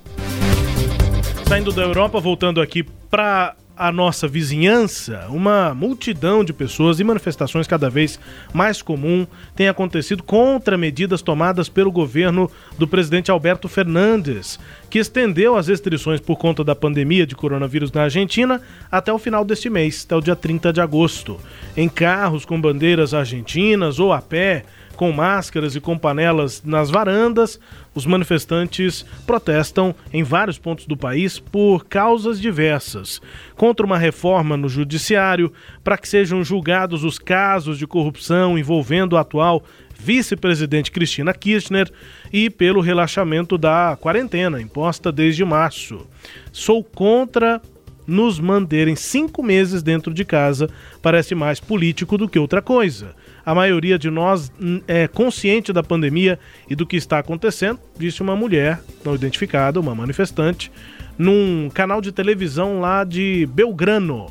[1.47, 7.67] Saindo da Europa, voltando aqui para a nossa vizinhança, uma multidão de pessoas e manifestações
[7.67, 8.19] cada vez
[8.53, 14.59] mais comum tem acontecido contra medidas tomadas pelo governo do presidente Alberto Fernandes,
[14.91, 18.61] que estendeu as restrições por conta da pandemia de coronavírus na Argentina
[18.91, 21.39] até o final deste mês, até o dia 30 de agosto.
[21.75, 24.65] Em carros com bandeiras argentinas ou a pé,
[25.03, 27.59] com máscaras e com panelas nas varandas,
[27.93, 33.21] os manifestantes protestam em vários pontos do país por causas diversas.
[33.57, 35.51] Contra uma reforma no judiciário,
[35.83, 39.65] para que sejam julgados os casos de corrupção envolvendo a atual
[39.99, 41.91] vice-presidente Cristina Kirchner
[42.31, 46.07] e pelo relaxamento da quarentena imposta desde março.
[46.53, 47.61] Sou contra
[48.07, 50.69] nos manterem cinco meses dentro de casa
[51.01, 53.15] parece mais político do que outra coisa.
[53.45, 56.39] A maioria de nós hum, é consciente da pandemia
[56.69, 60.71] e do que está acontecendo, disse uma mulher não identificada, uma manifestante,
[61.17, 64.27] num canal de televisão lá de Belgrano,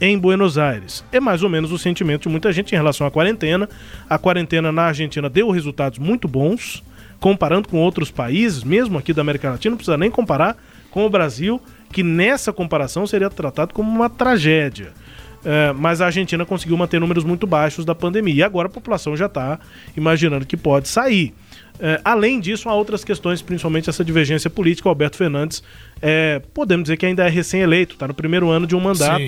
[0.00, 1.04] em Buenos Aires.
[1.12, 3.68] É mais ou menos o sentimento de muita gente em relação à quarentena.
[4.08, 6.82] A quarentena na Argentina deu resultados muito bons,
[7.20, 10.56] comparando com outros países, mesmo aqui da América Latina, não precisa nem comparar
[10.90, 11.60] com o Brasil,
[11.92, 14.92] que nessa comparação seria tratado como uma tragédia.
[15.44, 18.34] É, mas a Argentina conseguiu manter números muito baixos da pandemia.
[18.34, 19.58] E agora a população já está
[19.96, 21.32] imaginando que pode sair.
[21.82, 24.88] É, além disso, há outras questões, principalmente essa divergência política.
[24.88, 25.62] O Alberto Fernandes,
[26.02, 29.22] é, podemos dizer que ainda é recém-eleito, está no primeiro ano de um mandato.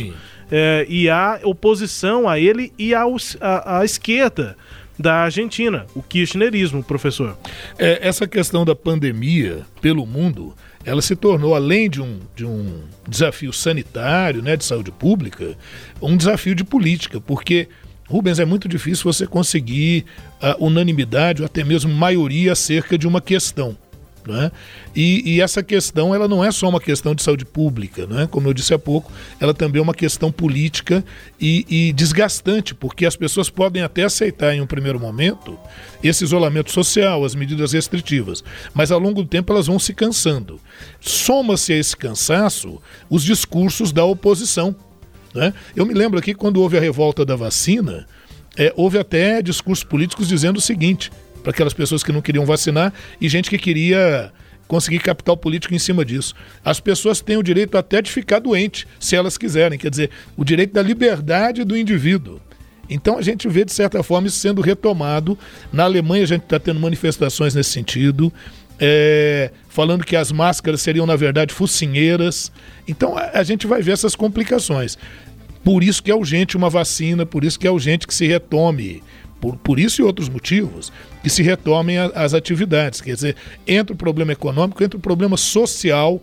[0.50, 4.54] É, e há oposição a ele e aos, a- à esquerda
[4.98, 7.38] da Argentina, o kirchnerismo, professor.
[7.78, 10.54] É, essa questão da pandemia pelo mundo,
[10.85, 15.57] ela se tornou, além de um, de um desafio sanitário, né, de saúde pública,
[16.01, 17.68] um desafio de política, porque,
[18.09, 20.05] Rubens, é muito difícil você conseguir
[20.41, 23.76] a unanimidade ou até mesmo maioria acerca de uma questão.
[24.27, 24.53] Né?
[24.95, 28.29] E, e essa questão ela não é só uma questão de saúde pública, né?
[28.31, 29.11] como eu disse há pouco,
[29.41, 31.05] ela também é uma questão política
[31.41, 35.59] e, e desgastante, porque as pessoas podem até aceitar em um primeiro momento
[36.05, 40.61] esse isolamento social, as medidas restritivas, mas ao longo do tempo elas vão se cansando.
[41.01, 44.75] Soma-se a esse cansaço os discursos da oposição.
[45.35, 45.53] Né?
[45.75, 48.07] Eu me lembro aqui quando houve a revolta da vacina,
[48.57, 51.11] é, houve até discursos políticos dizendo o seguinte:
[51.43, 54.32] para aquelas pessoas que não queriam vacinar e gente que queria
[54.66, 56.34] conseguir capital político em cima disso.
[56.64, 60.45] As pessoas têm o direito até de ficar doente, se elas quiserem, quer dizer, o
[60.45, 62.40] direito da liberdade do indivíduo.
[62.88, 65.38] Então a gente vê, de certa forma, isso sendo retomado.
[65.72, 68.32] Na Alemanha a gente está tendo manifestações nesse sentido.
[68.80, 72.51] É, falando que as máscaras seriam, na verdade, focinheiras.
[72.88, 74.99] Então a, a, gente vai ver essas complicações.
[75.62, 79.03] Por isso que é urgente uma vacina, por isso que é urgente que se retome
[79.43, 83.01] por, por isso e outros motivos, que se retomem a, as atividades.
[83.01, 83.36] Quer dizer,
[83.66, 86.22] entra o problema econômico, entra o problema social,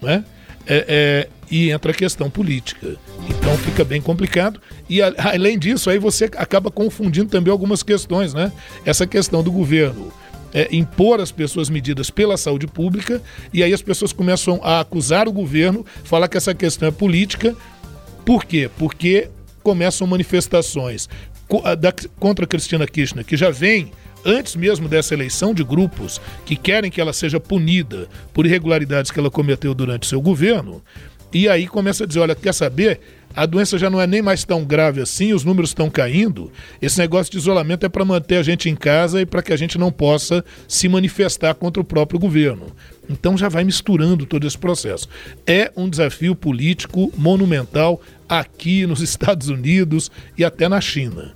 [0.00, 0.24] né?
[0.66, 2.94] É, é, e entra a questão política.
[3.28, 4.60] Então fica bem complicado.
[4.88, 8.52] E a, além disso, aí você acaba confundindo também algumas questões, né?
[8.84, 10.12] Essa questão do governo.
[10.52, 15.28] É, impor às pessoas medidas pela saúde pública, e aí as pessoas começam a acusar
[15.28, 17.54] o governo, falar que essa questão é política.
[18.24, 18.68] Por quê?
[18.76, 19.28] Porque
[19.62, 21.08] começam manifestações
[21.78, 23.90] da, contra Cristina Kirchner, que já vem
[24.24, 29.18] antes mesmo dessa eleição de grupos que querem que ela seja punida por irregularidades que
[29.18, 30.82] ela cometeu durante seu governo,
[31.32, 33.00] e aí começa a dizer, olha, quer saber?
[33.34, 36.50] A doença já não é nem mais tão grave assim, os números estão caindo.
[36.82, 39.56] Esse negócio de isolamento é para manter a gente em casa e para que a
[39.56, 42.66] gente não possa se manifestar contra o próprio governo.
[43.08, 45.08] Então já vai misturando todo esse processo.
[45.46, 51.32] É um desafio político monumental aqui nos Estados Unidos e até na China.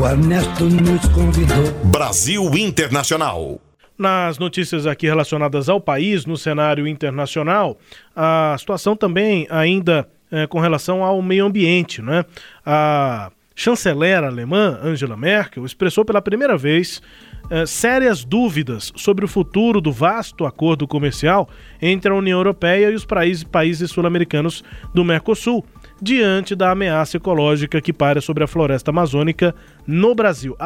[0.00, 1.72] O Ernesto nos convidou.
[1.90, 3.60] Brasil Internacional.
[3.98, 7.76] Nas notícias aqui relacionadas ao país, no cenário internacional,
[8.14, 12.24] a situação também ainda é, com relação ao meio ambiente, né?
[12.64, 17.02] A chanceler alemã Angela Merkel expressou pela primeira vez
[17.50, 21.48] é, sérias dúvidas sobre o futuro do vasto acordo comercial
[21.82, 24.62] entre a União Europeia e os países, países sul-americanos
[24.94, 25.64] do Mercosul,
[26.00, 29.54] diante da ameaça ecológica que paira sobre a floresta amazônica
[29.86, 30.56] no Brasil.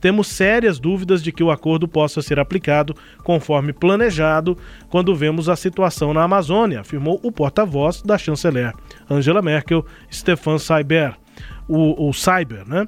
[0.00, 2.94] Temos sérias dúvidas de que o acordo possa ser aplicado
[3.24, 4.56] conforme planejado
[4.88, 8.72] quando vemos a situação na Amazônia, afirmou o porta-voz da chanceler
[9.10, 11.14] Angela Merkel, Stefan Cyber.
[11.68, 12.86] O, o Cyber, né?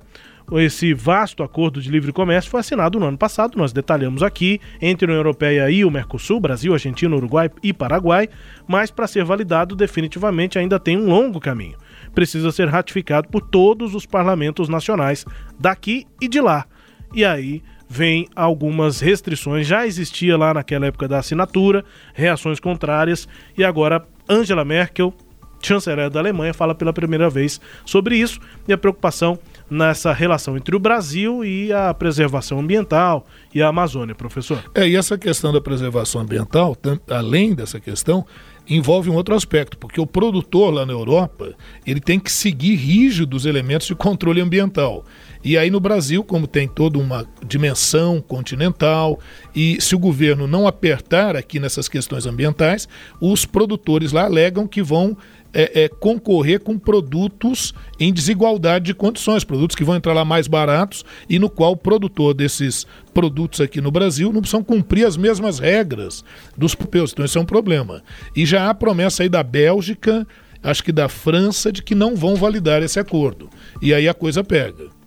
[0.58, 5.04] Esse vasto acordo de livre comércio foi assinado no ano passado, nós detalhamos aqui, entre
[5.04, 8.28] a União Europeia e o Mercosul, Brasil, Argentina, Uruguai e Paraguai,
[8.66, 11.76] mas para ser validado definitivamente ainda tem um longo caminho.
[12.14, 15.24] Precisa ser ratificado por todos os parlamentos nacionais
[15.58, 16.66] daqui e de lá.
[17.14, 21.84] E aí vem algumas restrições, já existia lá naquela época da assinatura,
[22.14, 23.28] reações contrárias.
[23.56, 25.14] E agora Angela Merkel
[25.62, 28.40] chanceler da Alemanha, fala pela primeira vez sobre isso.
[28.66, 29.38] E a preocupação
[29.70, 34.62] nessa relação entre o Brasil e a preservação ambiental e a Amazônia, professor.
[34.74, 36.76] É, e essa questão da preservação ambiental,
[37.08, 38.26] além dessa questão,
[38.68, 41.54] envolve um outro aspecto, porque o produtor lá na Europa,
[41.86, 45.04] ele tem que seguir rígidos elementos de controle ambiental.
[45.42, 49.18] E aí no Brasil, como tem toda uma dimensão continental,
[49.54, 52.86] e se o governo não apertar aqui nessas questões ambientais,
[53.20, 55.16] os produtores lá alegam que vão
[55.52, 60.46] é, é, concorrer com produtos em desigualdade de condições, produtos que vão entrar lá mais
[60.46, 65.16] baratos e no qual o produtor desses produtos aqui no Brasil não precisam cumprir as
[65.16, 66.24] mesmas regras
[66.56, 67.12] dos europeus.
[67.12, 68.02] Então, isso é um problema.
[68.34, 70.26] E já há promessa aí da Bélgica,
[70.62, 73.48] acho que da França, de que não vão validar esse acordo.
[73.80, 74.99] E aí a coisa pega.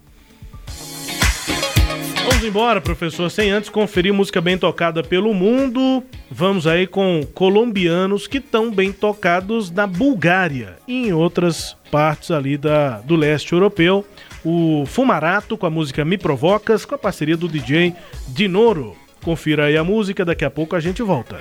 [2.43, 6.03] Vamos embora, professor, sem antes conferir música bem tocada pelo mundo.
[6.29, 12.57] Vamos aí com colombianos que estão bem tocados na Bulgária e em outras partes ali
[12.57, 14.05] da, do leste europeu.
[14.43, 17.95] O Fumarato com a música Me Provocas, com a parceria do DJ
[18.27, 18.93] Dinoro.
[19.23, 21.37] Confira aí a música, daqui a pouco a gente volta.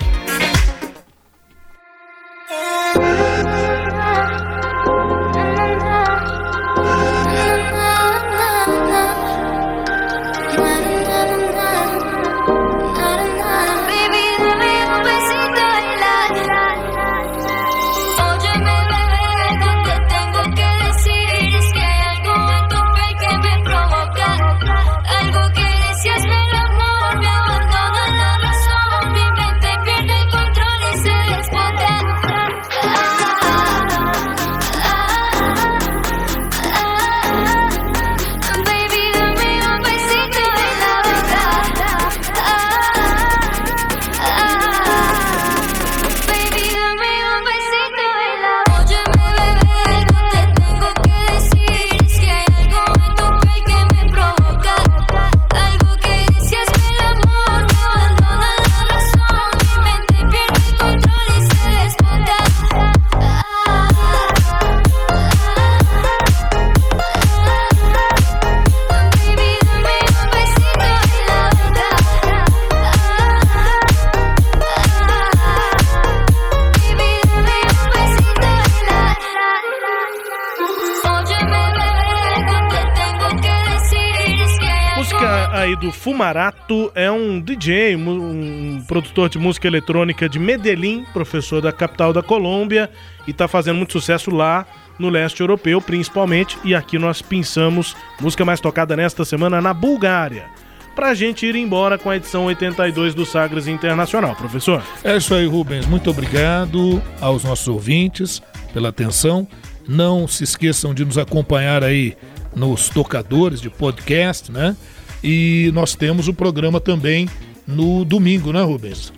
[86.03, 92.21] Fumarato é um DJ, um produtor de música eletrônica de Medellín, professor da capital da
[92.21, 92.91] Colômbia,
[93.25, 94.67] e está fazendo muito sucesso lá
[94.99, 96.57] no leste europeu, principalmente.
[96.61, 100.47] E aqui nós pensamos música mais tocada nesta semana na Bulgária.
[100.93, 104.83] Pra gente ir embora com a edição 82 do Sagres Internacional, professor.
[105.05, 105.85] É isso aí, Rubens.
[105.85, 108.41] Muito obrigado aos nossos ouvintes
[108.73, 109.47] pela atenção.
[109.87, 112.17] Não se esqueçam de nos acompanhar aí
[112.53, 114.75] nos tocadores de podcast, né?
[115.23, 117.29] E nós temos o programa também
[117.65, 119.13] no domingo, né, Rubens?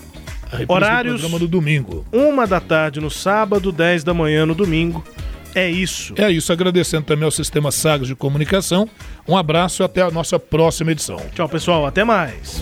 [0.68, 1.20] Horários.
[1.22, 2.06] programa no domingo.
[2.12, 5.04] Uma da tarde no sábado, 10 da manhã no domingo.
[5.54, 6.14] É isso.
[6.18, 6.52] É isso.
[6.52, 8.90] Agradecendo também ao Sistema Sagres de Comunicação.
[9.28, 11.18] Um abraço e até a nossa próxima edição.
[11.34, 11.86] Tchau, pessoal.
[11.86, 12.62] Até mais.